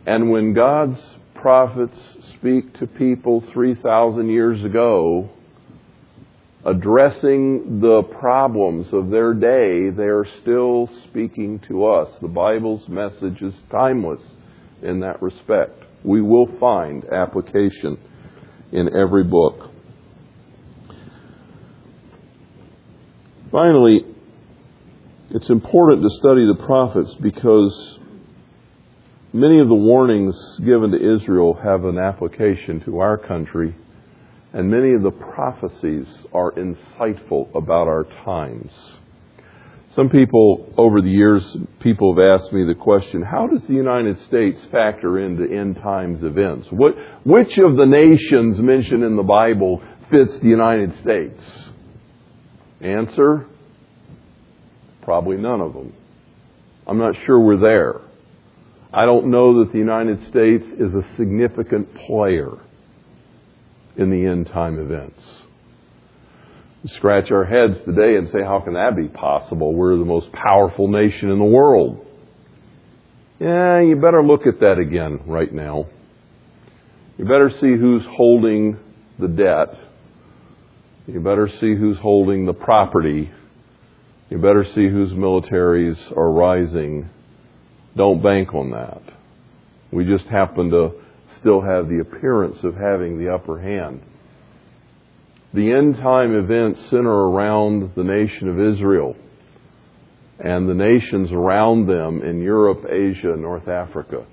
And 0.06 0.32
when 0.32 0.54
God's 0.54 1.00
prophets 1.46 1.96
speak 2.40 2.74
to 2.80 2.88
people 2.88 3.44
3,000 3.54 4.32
years 4.32 4.64
ago, 4.64 5.30
addressing 6.66 7.82
the 7.82 8.02
problems 8.20 8.88
of 8.92 9.12
their 9.12 9.32
day, 9.36 9.92
they 9.96 10.06
are 10.06 10.26
still 10.42 10.90
speaking 11.08 11.60
to 11.68 11.86
us. 11.86 12.10
The 12.20 12.28
Bible's 12.28 12.90
message 12.90 13.44
is 13.44 13.54
timeless 13.70 14.22
in 14.82 15.02
that 15.02 15.22
respect. 15.22 15.84
We 16.04 16.20
will 16.20 16.48
find 16.60 17.06
application 17.14 18.00
in 18.72 18.90
every 19.00 19.24
book. 19.24 19.70
Finally, 23.52 24.00
it's 25.30 25.52
important 25.52 26.02
to 26.02 26.10
study 26.10 26.48
the 26.48 26.66
prophets 26.66 27.14
because 27.22 28.00
many 29.36 29.60
of 29.60 29.68
the 29.68 29.76
warnings 29.76 30.36
given 30.60 30.92
to 30.92 31.16
Israel 31.16 31.54
have 31.62 31.84
an 31.84 31.98
application 31.98 32.82
to 32.86 33.00
our 33.00 33.18
country, 33.18 33.76
and 34.54 34.70
many 34.70 34.94
of 34.94 35.02
the 35.02 35.12
prophecies 35.12 36.08
are 36.34 36.54
insightful 36.54 37.54
about 37.54 37.88
our 37.88 38.06
times. 38.24 38.72
Some 39.94 40.10
people, 40.10 40.74
over 40.78 41.02
the 41.02 41.10
years, 41.10 41.44
people 41.82 42.16
have 42.16 42.42
asked 42.42 42.54
me 42.54 42.66
the 42.66 42.76
question, 42.76 43.22
how 43.22 43.48
does 43.48 43.62
the 43.68 43.74
United 43.74 44.18
States 44.28 44.60
factor 44.72 45.20
into 45.20 45.44
end 45.44 45.76
times 45.76 46.24
events? 46.24 46.68
What, 46.72 46.96
which 47.26 47.58
of 47.58 47.76
the 47.76 47.86
nations 47.86 48.58
mentioned 48.60 49.04
in 49.04 49.16
the 49.16 49.24
Bible 49.24 49.82
fits 50.10 50.40
the 50.40 50.48
United 50.48 50.94
States? 51.02 51.42
Answer, 52.82 53.48
Probably 55.06 55.38
none 55.38 55.62
of 55.62 55.74
them. 55.74 55.94
I'm 56.88 56.98
not 56.98 57.16
sure 57.26 57.40
we're 57.40 57.60
there. 57.60 58.02
I 58.96 59.06
don't 59.06 59.30
know 59.30 59.60
that 59.60 59.74
the 59.74 59.78
United 59.78 60.20
States 60.30 60.64
is 60.80 60.94
a 60.94 61.04
significant 61.18 61.94
player 62.08 62.52
in 63.98 64.10
the 64.10 64.26
end 64.26 64.48
time 64.48 64.80
events. 64.80 65.20
We 66.84 66.90
scratch 66.98 67.30
our 67.32 67.44
heads 67.44 67.78
today 67.86 68.16
and 68.16 68.30
say, 68.32 68.40
how 68.44 68.62
can 68.62 68.74
that 68.74 68.96
be 68.96 69.08
possible? 69.08 69.74
We're 69.74 69.98
the 69.98 70.06
most 70.06 70.28
powerful 70.32 70.88
nation 70.88 71.30
in 71.30 71.40
the 71.40 71.46
world. 71.46 72.06
Yeah, 73.40 73.82
you 73.82 73.98
better 73.98 74.24
look 74.24 74.48
at 74.48 74.62
that 74.62 74.80
again 74.80 75.20
right 75.26 75.54
now. 75.54 75.88
You 77.18 77.26
better 77.26 77.50
see 77.50 77.76
who's 77.76 78.04
holding 78.16 78.78
the 79.20 79.28
debt. 79.28 79.78
You 81.08 81.20
better 81.20 81.50
see 81.60 81.76
who's 81.76 81.98
holding 81.98 82.46
the 82.46 82.54
property 82.54 83.30
you 84.30 84.40
better 84.40 84.66
see 84.74 84.90
whose 84.90 85.12
militaries 85.12 85.98
are 86.18 86.32
rising. 86.32 87.10
Don't 87.96 88.22
bank 88.22 88.54
on 88.54 88.72
that. 88.72 89.02
We 89.92 90.06
just 90.06 90.26
happen 90.26 90.70
to 90.72 90.92
still 91.40 91.62
have 91.62 91.88
the 91.88 92.00
appearance 92.00 92.58
of 92.64 92.76
having 92.76 93.18
the 93.18 93.34
upper 93.34 93.60
hand. 93.60 94.02
The 95.54 95.72
end 95.72 95.96
time 95.98 96.36
events 96.36 96.82
center 96.90 97.30
around 97.30 97.94
the 97.96 98.04
nation 98.04 98.50
of 98.50 98.60
Israel 98.60 99.16
and 100.40 100.68
the 100.68 100.74
nations 100.74 101.32
around 101.32 101.88
them 101.88 102.22
in 102.22 102.42
Europe, 102.42 102.84
Asia, 102.90 103.36
North 103.38 103.70
Africa. 103.70 104.26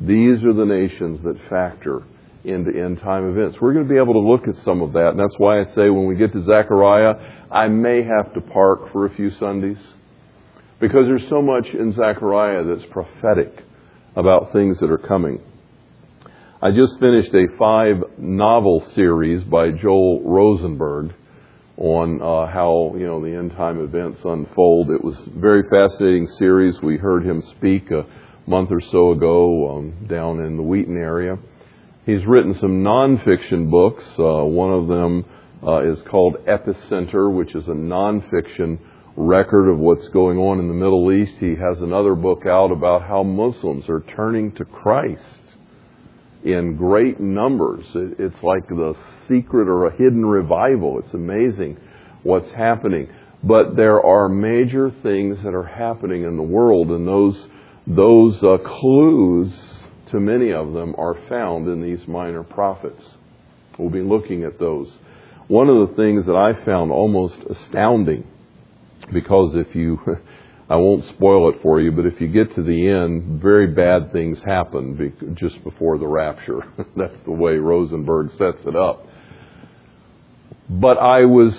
These 0.00 0.44
are 0.44 0.52
the 0.52 0.64
nations 0.64 1.20
that 1.24 1.36
factor 1.50 2.04
into 2.44 2.70
end 2.70 3.00
time 3.00 3.28
events. 3.28 3.58
We're 3.60 3.72
going 3.72 3.88
to 3.88 3.92
be 3.92 3.98
able 3.98 4.12
to 4.12 4.20
look 4.20 4.46
at 4.46 4.64
some 4.64 4.80
of 4.80 4.92
that, 4.92 5.08
and 5.08 5.18
that's 5.18 5.34
why 5.38 5.60
I 5.60 5.64
say 5.74 5.90
when 5.90 6.06
we 6.06 6.14
get 6.14 6.32
to 6.32 6.44
Zechariah, 6.44 7.14
I 7.50 7.66
may 7.66 8.04
have 8.04 8.32
to 8.34 8.40
park 8.40 8.92
for 8.92 9.06
a 9.06 9.14
few 9.16 9.32
Sundays 9.40 9.78
because 10.80 11.06
there's 11.06 11.28
so 11.28 11.42
much 11.42 11.66
in 11.72 11.92
Zechariah 11.92 12.64
that's 12.64 12.86
prophetic 12.90 13.64
about 14.16 14.52
things 14.52 14.78
that 14.80 14.90
are 14.90 14.98
coming. 14.98 15.40
I 16.60 16.70
just 16.70 16.98
finished 16.98 17.32
a 17.34 17.46
five 17.58 17.96
novel 18.18 18.84
series 18.94 19.44
by 19.44 19.70
Joel 19.70 20.22
Rosenberg 20.24 21.14
on 21.76 22.20
uh, 22.20 22.52
how 22.52 22.94
you 22.96 23.06
know 23.06 23.22
the 23.22 23.36
end 23.36 23.52
time 23.52 23.80
events 23.80 24.20
unfold. 24.24 24.90
It 24.90 25.02
was 25.02 25.16
a 25.18 25.38
very 25.38 25.62
fascinating 25.70 26.26
series. 26.38 26.80
We 26.82 26.96
heard 26.96 27.24
him 27.24 27.42
speak 27.56 27.90
a 27.92 28.06
month 28.48 28.70
or 28.72 28.80
so 28.90 29.12
ago 29.12 29.78
um, 29.78 30.06
down 30.08 30.40
in 30.40 30.56
the 30.56 30.62
Wheaton 30.62 30.96
area. 30.96 31.38
He's 32.06 32.26
written 32.26 32.54
some 32.54 32.82
nonfiction 32.82 33.70
books. 33.70 34.02
Uh, 34.18 34.44
one 34.44 34.72
of 34.72 34.88
them 34.88 35.24
uh, 35.62 35.92
is 35.92 36.00
called 36.10 36.38
Epicenter, 36.48 37.32
which 37.32 37.54
is 37.54 37.68
a 37.68 37.72
nonfiction 37.72 38.78
record 39.18 39.68
of 39.68 39.78
what's 39.78 40.06
going 40.08 40.38
on 40.38 40.60
in 40.60 40.68
the 40.68 40.74
Middle 40.74 41.10
East. 41.12 41.32
He 41.40 41.56
has 41.56 41.80
another 41.80 42.14
book 42.14 42.46
out 42.46 42.70
about 42.70 43.02
how 43.02 43.24
Muslims 43.24 43.88
are 43.88 44.04
turning 44.14 44.52
to 44.52 44.64
Christ 44.64 45.22
in 46.44 46.76
great 46.76 47.18
numbers. 47.18 47.84
It's 47.94 48.42
like 48.44 48.68
the 48.68 48.94
secret 49.26 49.68
or 49.68 49.86
a 49.86 49.90
hidden 49.90 50.24
revival. 50.24 51.00
It's 51.00 51.14
amazing 51.14 51.78
what's 52.22 52.48
happening. 52.50 53.08
But 53.42 53.74
there 53.74 54.00
are 54.00 54.28
major 54.28 54.92
things 55.02 55.38
that 55.42 55.52
are 55.52 55.66
happening 55.66 56.22
in 56.22 56.36
the 56.36 56.42
world, 56.44 56.90
and 56.90 57.06
those 57.06 57.36
those 57.88 58.40
uh, 58.42 58.58
clues 58.58 59.52
to 60.12 60.20
many 60.20 60.52
of 60.52 60.74
them 60.74 60.94
are 60.96 61.16
found 61.28 61.66
in 61.66 61.82
these 61.82 62.06
minor 62.06 62.44
prophets. 62.44 63.02
We'll 63.78 63.90
be 63.90 64.02
looking 64.02 64.44
at 64.44 64.60
those. 64.60 64.88
One 65.48 65.68
of 65.68 65.88
the 65.88 65.94
things 65.96 66.26
that 66.26 66.36
I 66.36 66.64
found 66.64 66.92
almost 66.92 67.36
astounding, 67.48 68.26
because 69.12 69.52
if 69.54 69.74
you, 69.74 69.98
I 70.70 70.76
won't 70.76 71.04
spoil 71.16 71.48
it 71.50 71.62
for 71.62 71.80
you, 71.80 71.92
but 71.92 72.06
if 72.06 72.20
you 72.20 72.28
get 72.28 72.54
to 72.56 72.62
the 72.62 72.88
end, 72.88 73.40
very 73.40 73.68
bad 73.68 74.12
things 74.12 74.38
happen 74.44 75.36
just 75.38 75.62
before 75.64 75.98
the 75.98 76.06
rapture. 76.06 76.60
That's 76.96 77.16
the 77.24 77.32
way 77.32 77.56
Rosenberg 77.56 78.30
sets 78.32 78.66
it 78.66 78.76
up. 78.76 79.06
But 80.68 80.98
I 80.98 81.24
was 81.24 81.54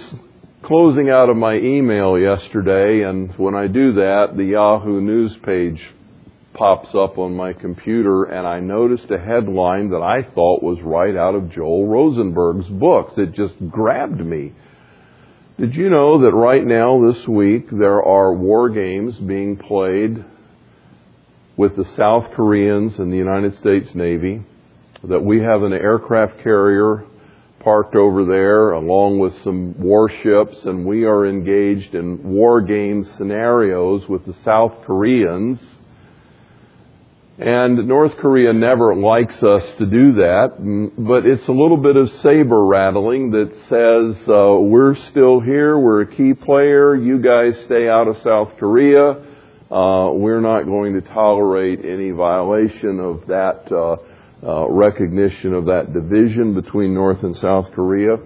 closing 0.63 1.09
out 1.09 1.29
of 1.29 1.37
my 1.37 1.55
email 1.55 2.17
yesterday, 2.19 3.03
and 3.03 3.33
when 3.37 3.55
I 3.55 3.67
do 3.67 3.93
that, 3.93 4.33
the 4.35 4.43
Yahoo 4.43 5.01
News 5.01 5.31
page 5.43 5.81
pops 6.53 6.89
up 6.89 7.17
on 7.17 7.35
my 7.35 7.53
computer, 7.53 8.25
and 8.25 8.45
I 8.45 8.59
noticed 8.59 9.09
a 9.09 9.17
headline 9.17 9.89
that 9.91 10.01
I 10.01 10.23
thought 10.35 10.61
was 10.61 10.77
right 10.83 11.15
out 11.15 11.33
of 11.33 11.51
Joel 11.51 11.87
Rosenberg's 11.87 12.67
books. 12.67 13.13
It 13.17 13.33
just 13.33 13.55
grabbed 13.69 14.19
me. 14.19 14.53
Did 15.59 15.75
you 15.75 15.89
know 15.89 16.21
that 16.21 16.31
right 16.31 16.65
now, 16.65 17.11
this 17.11 17.27
week, 17.27 17.69
there 17.69 18.01
are 18.01 18.33
war 18.33 18.69
games 18.69 19.13
being 19.17 19.57
played 19.57 20.23
with 21.57 21.75
the 21.75 21.83
South 21.97 22.31
Koreans 22.33 22.97
and 22.97 23.11
the 23.11 23.17
United 23.17 23.59
States 23.59 23.93
Navy? 23.93 24.41
That 25.03 25.19
we 25.19 25.41
have 25.41 25.63
an 25.63 25.73
aircraft 25.73 26.41
carrier 26.43 27.03
parked 27.59 27.93
over 27.97 28.23
there 28.23 28.71
along 28.71 29.19
with 29.19 29.33
some 29.43 29.77
warships, 29.77 30.55
and 30.63 30.85
we 30.85 31.03
are 31.03 31.27
engaged 31.27 31.93
in 31.93 32.23
war 32.23 32.61
game 32.61 33.03
scenarios 33.17 34.07
with 34.07 34.25
the 34.25 34.35
South 34.45 34.85
Koreans. 34.85 35.59
And 37.39 37.87
North 37.87 38.17
Korea 38.17 38.51
never 38.51 38.93
likes 38.93 39.41
us 39.41 39.63
to 39.77 39.85
do 39.85 40.11
that, 40.15 40.91
but 40.97 41.25
it's 41.25 41.47
a 41.47 41.53
little 41.53 41.77
bit 41.77 41.95
of 41.95 42.09
saber 42.21 42.65
rattling 42.65 43.31
that 43.31 43.49
says, 43.69 44.27
uh, 44.27 44.59
we're 44.59 44.93
still 45.09 45.39
here, 45.39 45.79
we're 45.79 46.01
a 46.01 46.15
key 46.17 46.33
player, 46.33 46.97
you 46.97 47.21
guys 47.21 47.53
stay 47.63 47.87
out 47.87 48.09
of 48.09 48.17
South 48.25 48.49
Korea, 48.59 49.11
uh, 49.71 50.11
we're 50.11 50.41
not 50.41 50.65
going 50.65 50.95
to 50.95 51.01
tolerate 51.13 51.79
any 51.85 52.11
violation 52.11 52.99
of 52.99 53.25
that 53.27 53.71
uh, 53.71 53.95
uh 54.45 54.69
recognition 54.69 55.53
of 55.53 55.65
that 55.65 55.93
division 55.93 56.53
between 56.53 56.93
North 56.93 57.23
and 57.23 57.37
South 57.37 57.71
Korea. 57.73 58.17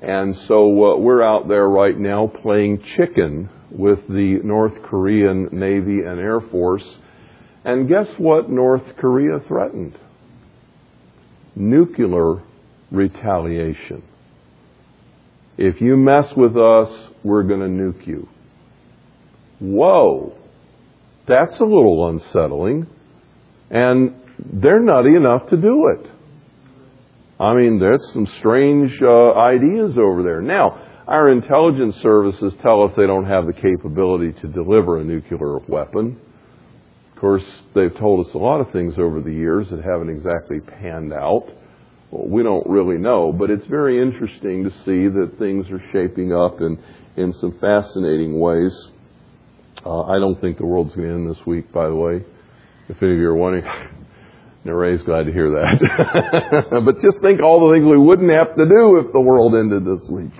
And 0.00 0.36
so 0.46 0.92
uh, 0.92 0.96
we're 0.98 1.24
out 1.24 1.48
there 1.48 1.68
right 1.68 1.98
now 1.98 2.30
playing 2.42 2.84
chicken 2.96 3.50
with 3.72 3.98
the 4.08 4.40
North 4.44 4.80
Korean 4.84 5.48
Navy 5.50 6.02
and 6.06 6.20
Air 6.20 6.40
Force 6.40 6.84
and 7.64 7.88
guess 7.88 8.08
what 8.18 8.50
North 8.50 8.96
Korea 8.98 9.40
threatened? 9.48 9.98
Nuclear 11.56 12.42
retaliation. 12.90 14.02
If 15.56 15.80
you 15.80 15.96
mess 15.96 16.26
with 16.36 16.56
us, 16.56 16.90
we're 17.22 17.44
going 17.44 17.60
to 17.60 17.66
nuke 17.66 18.06
you. 18.06 18.28
Whoa. 19.60 20.36
That's 21.26 21.58
a 21.58 21.64
little 21.64 22.08
unsettling. 22.08 22.86
And 23.70 24.14
they're 24.38 24.80
nutty 24.80 25.14
enough 25.14 25.48
to 25.48 25.56
do 25.56 25.88
it. 25.94 26.10
I 27.40 27.54
mean, 27.54 27.78
there's 27.78 28.12
some 28.12 28.26
strange 28.38 29.00
uh, 29.00 29.32
ideas 29.32 29.96
over 29.96 30.22
there. 30.22 30.42
Now, 30.42 30.80
our 31.06 31.30
intelligence 31.30 31.96
services 32.02 32.52
tell 32.62 32.82
us 32.82 32.92
they 32.96 33.06
don't 33.06 33.26
have 33.26 33.46
the 33.46 33.52
capability 33.52 34.32
to 34.40 34.48
deliver 34.48 35.00
a 35.00 35.04
nuclear 35.04 35.58
weapon 35.68 36.20
course, 37.20 37.44
they've 37.74 37.96
told 37.98 38.26
us 38.26 38.34
a 38.34 38.38
lot 38.38 38.60
of 38.60 38.70
things 38.72 38.94
over 38.98 39.20
the 39.20 39.32
years 39.32 39.68
that 39.70 39.82
haven't 39.82 40.10
exactly 40.10 40.60
panned 40.60 41.12
out. 41.12 41.46
Well, 42.10 42.28
we 42.28 42.42
don't 42.42 42.66
really 42.68 42.98
know, 42.98 43.32
but 43.32 43.50
it's 43.50 43.66
very 43.66 44.00
interesting 44.00 44.64
to 44.64 44.70
see 44.84 45.08
that 45.08 45.36
things 45.38 45.66
are 45.70 45.82
shaping 45.92 46.32
up 46.32 46.60
in, 46.60 46.78
in 47.16 47.32
some 47.34 47.58
fascinating 47.60 48.38
ways. 48.40 48.72
Uh, 49.84 50.02
I 50.02 50.18
don't 50.18 50.40
think 50.40 50.58
the 50.58 50.66
world's 50.66 50.94
going 50.94 51.08
to 51.08 51.14
end 51.14 51.30
this 51.30 51.44
week, 51.46 51.72
by 51.72 51.88
the 51.88 51.94
way. 51.94 52.24
If 52.88 53.02
any 53.02 53.12
of 53.12 53.18
you 53.18 53.28
are 53.28 53.34
wondering, 53.34 53.64
Naray's 54.64 55.02
glad 55.02 55.26
to 55.26 55.32
hear 55.32 55.50
that. 55.50 56.82
but 56.84 57.00
just 57.02 57.20
think 57.20 57.42
all 57.42 57.68
the 57.68 57.74
things 57.74 57.86
we 57.86 57.98
wouldn't 57.98 58.30
have 58.30 58.56
to 58.56 58.64
do 58.64 58.96
if 59.04 59.12
the 59.12 59.20
world 59.20 59.54
ended 59.54 59.84
this 59.84 60.08
week. 60.10 60.32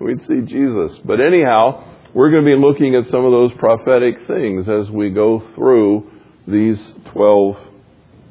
We'd 0.00 0.20
see 0.26 0.40
Jesus. 0.46 0.98
But 1.04 1.20
anyhow, 1.20 1.84
we're 2.14 2.30
going 2.30 2.44
to 2.44 2.50
be 2.50 2.60
looking 2.60 2.94
at 2.94 3.10
some 3.10 3.24
of 3.24 3.32
those 3.32 3.52
prophetic 3.58 4.16
things 4.26 4.66
as 4.68 4.90
we 4.90 5.10
go 5.10 5.42
through 5.54 6.10
these 6.50 6.78
12 7.12 7.56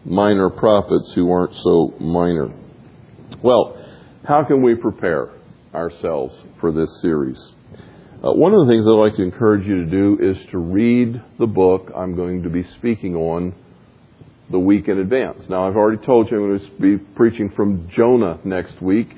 minor 0.05 0.49
prophets 0.49 1.11
who 1.15 1.31
aren't 1.31 1.55
so 1.55 1.93
minor. 1.99 2.53
Well, 3.43 3.77
how 4.25 4.43
can 4.43 4.61
we 4.61 4.75
prepare 4.75 5.31
ourselves 5.73 6.35
for 6.59 6.71
this 6.71 7.01
series? 7.01 7.39
Uh, 8.21 8.33
one 8.33 8.53
of 8.53 8.67
the 8.67 8.71
things 8.71 8.85
I'd 8.85 8.91
like 8.91 9.15
to 9.15 9.23
encourage 9.23 9.65
you 9.65 9.85
to 9.85 9.89
do 9.89 10.17
is 10.21 10.37
to 10.51 10.57
read 10.57 11.21
the 11.39 11.47
book 11.47 11.91
I'm 11.95 12.15
going 12.15 12.43
to 12.43 12.49
be 12.49 12.63
speaking 12.77 13.15
on 13.15 13.55
the 14.51 14.59
week 14.59 14.87
in 14.87 14.99
advance. 14.99 15.43
Now, 15.47 15.67
I've 15.67 15.77
already 15.77 16.03
told 16.05 16.29
you 16.29 16.37
I'm 16.37 16.49
going 16.49 16.59
to 16.59 16.81
be 16.81 16.97
preaching 16.97 17.51
from 17.55 17.89
Jonah 17.95 18.39
next 18.43 18.81
week. 18.81 19.09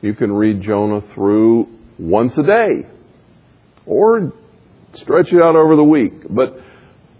You 0.00 0.14
can 0.14 0.32
read 0.32 0.62
Jonah 0.62 1.02
through 1.14 1.68
once 1.98 2.32
a 2.38 2.42
day 2.42 2.86
or 3.84 4.32
stretch 4.94 5.28
it 5.32 5.42
out 5.42 5.56
over 5.56 5.76
the 5.76 5.84
week. 5.84 6.12
But 6.30 6.58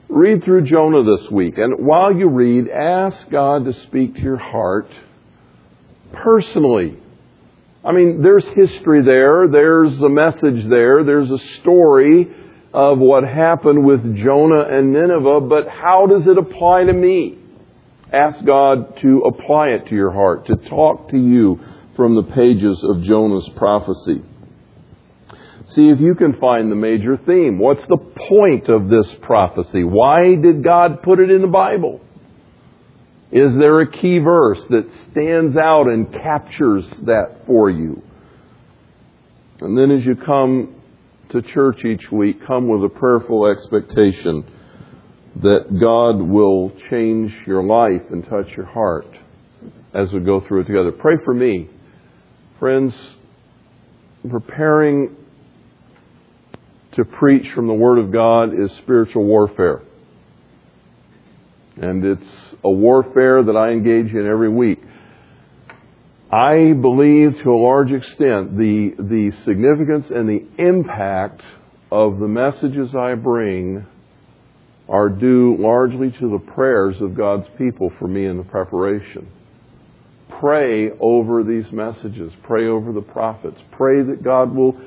Read 0.09 0.43
through 0.43 0.63
Jonah 0.63 1.05
this 1.05 1.31
week, 1.31 1.59
and 1.59 1.87
while 1.87 2.15
you 2.15 2.31
read, 2.31 2.69
ask 2.71 3.29
God 3.31 3.67
to 3.67 3.75
speak 3.87 4.15
to 4.15 4.21
your 4.21 4.39
heart 4.39 4.89
personally. 6.15 6.97
I 7.85 7.93
mean, 7.93 8.23
there's 8.23 8.47
history 8.57 9.05
there, 9.05 9.49
there's 9.49 10.01
a 10.01 10.09
message 10.09 10.69
there, 10.71 11.05
there's 11.05 11.31
a 11.31 11.61
story 11.61 12.27
of 12.73 12.99
what 12.99 13.25
happened 13.25 13.85
with 13.85 14.01
Jonah 14.17 14.63
and 14.71 14.95
Nineveh, 14.95 15.43
but 15.43 15.69
how 15.69 16.07
does 16.07 16.27
it 16.27 16.39
apply 16.39 16.85
to 16.85 16.93
me? 16.93 17.39
Ask 18.11 18.43
God 18.47 18.97
to 19.03 19.25
apply 19.27 19.69
it 19.69 19.89
to 19.89 19.95
your 19.95 20.11
heart, 20.11 20.47
to 20.47 20.57
talk 20.71 21.11
to 21.11 21.19
you 21.19 21.61
from 21.97 22.15
the 22.15 22.23
pages 22.23 22.79
of 22.83 23.03
Jonah's 23.03 23.49
prophecy. 23.57 24.23
See 25.69 25.89
if 25.89 26.01
you 26.01 26.15
can 26.15 26.39
find 26.41 26.71
the 26.71 26.77
major 26.77 27.19
theme. 27.27 27.59
What's 27.59 27.87
the 27.89 27.99
point 27.99 28.69
of 28.69 28.89
this 28.89 29.07
prophecy? 29.23 29.85
Why 29.85 30.35
did 30.35 30.65
God 30.65 31.03
put 31.03 31.21
it 31.21 31.31
in 31.31 31.43
the 31.43 31.49
Bible? 31.49 32.01
Is 33.31 33.53
there 33.59 33.81
a 33.83 33.91
key 33.91 34.19
verse 34.19 34.61
that 34.71 34.89
stands 35.11 35.57
out 35.59 35.87
and 35.89 36.11
captures 36.11 36.87
that 37.03 37.47
for 37.47 37.69
you? 37.69 38.03
And 39.61 39.77
then 39.77 39.91
as 39.91 40.07
you 40.07 40.17
come 40.17 40.75
to 41.31 41.43
church 41.43 41.85
each 41.85 42.11
week, 42.11 42.47
come 42.47 42.69
with 42.69 42.91
a 42.91 42.95
prayerful 42.95 43.47
expectation 43.47 44.45
that 45.43 45.79
God 45.79 46.23
will 46.23 46.73
change 46.89 47.31
your 47.47 47.63
life 47.63 48.11
and 48.11 48.25
touch 48.25 48.47
your 48.57 48.65
heart 48.65 49.07
as 49.93 50.11
we 50.13 50.21
go 50.21 50.41
through 50.41 50.63
it 50.63 50.65
together. 50.65 50.93
Pray 50.93 51.17
for 51.27 51.35
me. 51.35 51.69
Friends, 52.59 52.95
preparing 54.31 55.15
to 56.93 57.05
preach 57.05 57.47
from 57.55 57.67
the 57.67 57.75
Word 57.75 57.99
of 57.99 58.13
God 58.13 58.53
is 58.53 58.71
spiritual 58.83 59.25
warfare. 59.25 59.83
And 61.77 62.05
it's 62.05 62.31
a 62.65 62.71
warfare 62.71 63.43
that 63.43 63.57
I 63.57 63.71
engage 63.71 64.13
in 64.13 64.27
every 64.27 64.49
week. 64.49 64.81
I 66.31 66.73
believe 66.73 67.43
to 67.43 67.51
a 67.51 67.57
large 67.57 67.91
extent 67.91 68.59
the, 68.59 68.95
the 68.99 69.33
significance 69.47 70.07
and 70.11 70.29
the 70.29 70.47
impact 70.59 71.41
of 71.91 72.19
the 72.19 72.29
messages 72.29 72.95
I 72.95 73.15
bring 73.15 73.87
are 74.89 75.09
due 75.09 75.57
largely 75.59 76.11
to 76.11 76.31
the 76.31 76.53
prayers 76.55 76.97
of 77.01 77.17
God's 77.17 77.47
people 77.57 77.93
for 77.99 78.09
me 78.09 78.27
in 78.27 78.37
the 78.37 78.43
preparation. 78.43 79.29
Pray 80.41 80.91
over 81.01 81.43
these 81.43 81.71
messages. 81.73 82.33
Pray 82.43 82.67
over 82.67 82.93
the 82.93 83.01
prophets. 83.01 83.59
Pray 83.73 84.03
that 84.03 84.23
God 84.23 84.55
will 84.55 84.79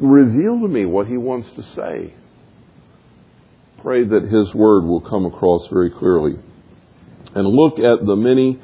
reveal 0.00 0.60
to 0.60 0.68
me 0.68 0.84
what 0.84 1.06
he 1.06 1.16
wants 1.16 1.48
to 1.56 1.62
say. 1.74 2.14
Pray 3.82 4.04
that 4.04 4.22
his 4.22 4.54
word 4.54 4.84
will 4.84 5.00
come 5.00 5.26
across 5.26 5.66
very 5.68 5.90
clearly. 5.90 6.34
And 7.34 7.46
look 7.46 7.78
at 7.78 8.04
the 8.06 8.16
many, 8.16 8.60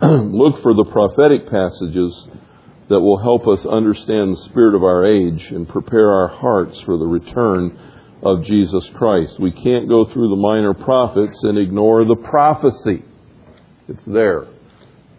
look 0.02 0.62
for 0.62 0.74
the 0.74 0.86
prophetic 0.90 1.48
passages 1.50 2.28
that 2.88 3.00
will 3.00 3.18
help 3.18 3.46
us 3.46 3.64
understand 3.66 4.32
the 4.32 4.48
spirit 4.48 4.74
of 4.74 4.82
our 4.82 5.04
age 5.04 5.42
and 5.50 5.68
prepare 5.68 6.10
our 6.10 6.28
hearts 6.28 6.80
for 6.82 6.98
the 6.98 7.04
return 7.04 7.78
of 8.22 8.44
Jesus 8.44 8.88
Christ. 8.94 9.38
We 9.40 9.52
can't 9.52 9.88
go 9.88 10.04
through 10.04 10.30
the 10.30 10.36
minor 10.36 10.74
prophets 10.74 11.38
and 11.42 11.58
ignore 11.58 12.04
the 12.04 12.16
prophecy. 12.16 13.04
It's 13.88 14.04
there. 14.06 14.46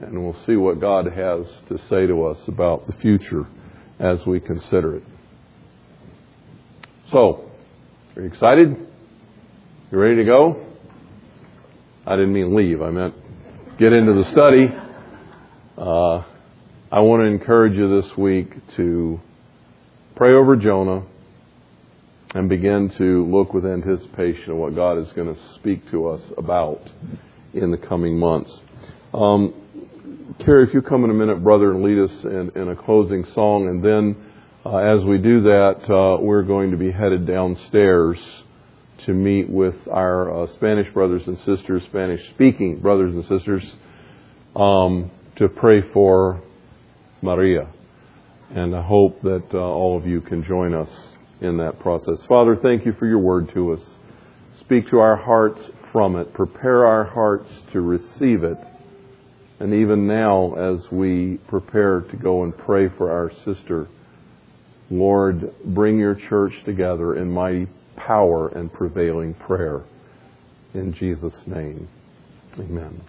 And 0.01 0.23
we'll 0.23 0.37
see 0.45 0.55
what 0.55 0.79
God 0.79 1.05
has 1.05 1.45
to 1.69 1.77
say 1.89 2.05
to 2.07 2.25
us 2.25 2.37
about 2.47 2.87
the 2.87 2.93
future 3.01 3.47
as 3.99 4.19
we 4.25 4.39
consider 4.39 4.97
it. 4.97 5.03
So, 7.09 7.49
are 8.17 8.21
you 8.21 8.27
excited? 8.27 8.75
You 9.91 9.97
ready 9.97 10.17
to 10.17 10.25
go? 10.25 10.65
I 12.05 12.17
didn't 12.17 12.33
mean 12.33 12.53
leave. 12.53 12.81
I 12.81 12.89
meant 12.89 13.13
get 13.79 13.93
into 13.93 14.11
the 14.11 14.29
study. 14.31 14.67
Uh, 15.77 16.25
I 16.91 16.99
want 16.99 17.21
to 17.21 17.27
encourage 17.27 17.77
you 17.77 18.01
this 18.01 18.17
week 18.17 18.51
to 18.75 19.21
pray 20.17 20.33
over 20.33 20.57
Jonah, 20.57 21.05
and 22.35 22.49
begin 22.49 22.91
to 22.97 23.25
look 23.25 23.53
with 23.53 23.65
anticipation 23.65 24.51
of 24.51 24.57
what 24.57 24.75
God 24.75 24.97
is 24.97 25.07
going 25.13 25.33
to 25.33 25.41
speak 25.55 25.89
to 25.91 26.09
us 26.09 26.21
about 26.37 26.89
in 27.53 27.71
the 27.71 27.77
coming 27.77 28.19
months. 28.19 28.59
Um, 29.13 29.53
Carrie, 30.39 30.67
if 30.67 30.73
you 30.73 30.81
come 30.81 31.05
in 31.05 31.09
a 31.09 31.13
minute, 31.13 31.41
brother, 31.41 31.71
and 31.71 31.83
lead 31.83 31.99
us 31.99 32.23
in, 32.25 32.51
in 32.61 32.67
a 32.67 32.75
closing 32.75 33.25
song, 33.33 33.69
and 33.69 33.81
then 33.81 34.26
uh, 34.67 34.77
as 34.79 35.03
we 35.05 35.17
do 35.17 35.43
that, 35.43 35.75
uh, 35.89 36.21
we're 36.21 36.43
going 36.43 36.71
to 36.71 36.77
be 36.77 36.91
headed 36.91 37.25
downstairs 37.25 38.17
to 39.05 39.13
meet 39.13 39.49
with 39.49 39.75
our 39.89 40.43
uh, 40.43 40.47
Spanish 40.55 40.91
brothers 40.93 41.21
and 41.25 41.37
sisters, 41.39 41.81
Spanish 41.89 42.19
speaking 42.33 42.79
brothers 42.81 43.13
and 43.13 43.23
sisters, 43.23 43.63
um, 44.57 45.09
to 45.37 45.47
pray 45.47 45.81
for 45.93 46.43
Maria. 47.21 47.69
And 48.49 48.75
I 48.75 48.81
hope 48.81 49.21
that 49.21 49.45
uh, 49.53 49.57
all 49.57 49.97
of 49.97 50.05
you 50.05 50.19
can 50.19 50.43
join 50.43 50.73
us 50.73 50.89
in 51.39 51.57
that 51.57 51.79
process. 51.79 52.25
Father, 52.27 52.57
thank 52.61 52.85
you 52.85 52.93
for 52.99 53.05
your 53.05 53.19
word 53.19 53.49
to 53.53 53.71
us. 53.71 53.81
Speak 54.59 54.89
to 54.89 54.99
our 54.99 55.15
hearts 55.15 55.61
from 55.93 56.17
it. 56.17 56.33
Prepare 56.33 56.85
our 56.85 57.05
hearts 57.05 57.49
to 57.71 57.79
receive 57.79 58.43
it. 58.43 58.57
And 59.61 59.73
even 59.73 60.07
now, 60.07 60.55
as 60.55 60.91
we 60.91 61.39
prepare 61.47 62.01
to 62.01 62.17
go 62.17 62.43
and 62.43 62.55
pray 62.57 62.89
for 62.97 63.09
our 63.09 63.31
sister, 63.45 63.87
Lord, 64.89 65.53
bring 65.65 65.99
your 65.99 66.15
church 66.15 66.53
together 66.65 67.15
in 67.15 67.29
mighty 67.29 67.67
power 67.95 68.49
and 68.49 68.71
prevailing 68.71 69.33
prayer. 69.33 69.83
In 70.73 70.93
Jesus' 70.93 71.41
name, 71.45 71.87
amen. 72.57 73.01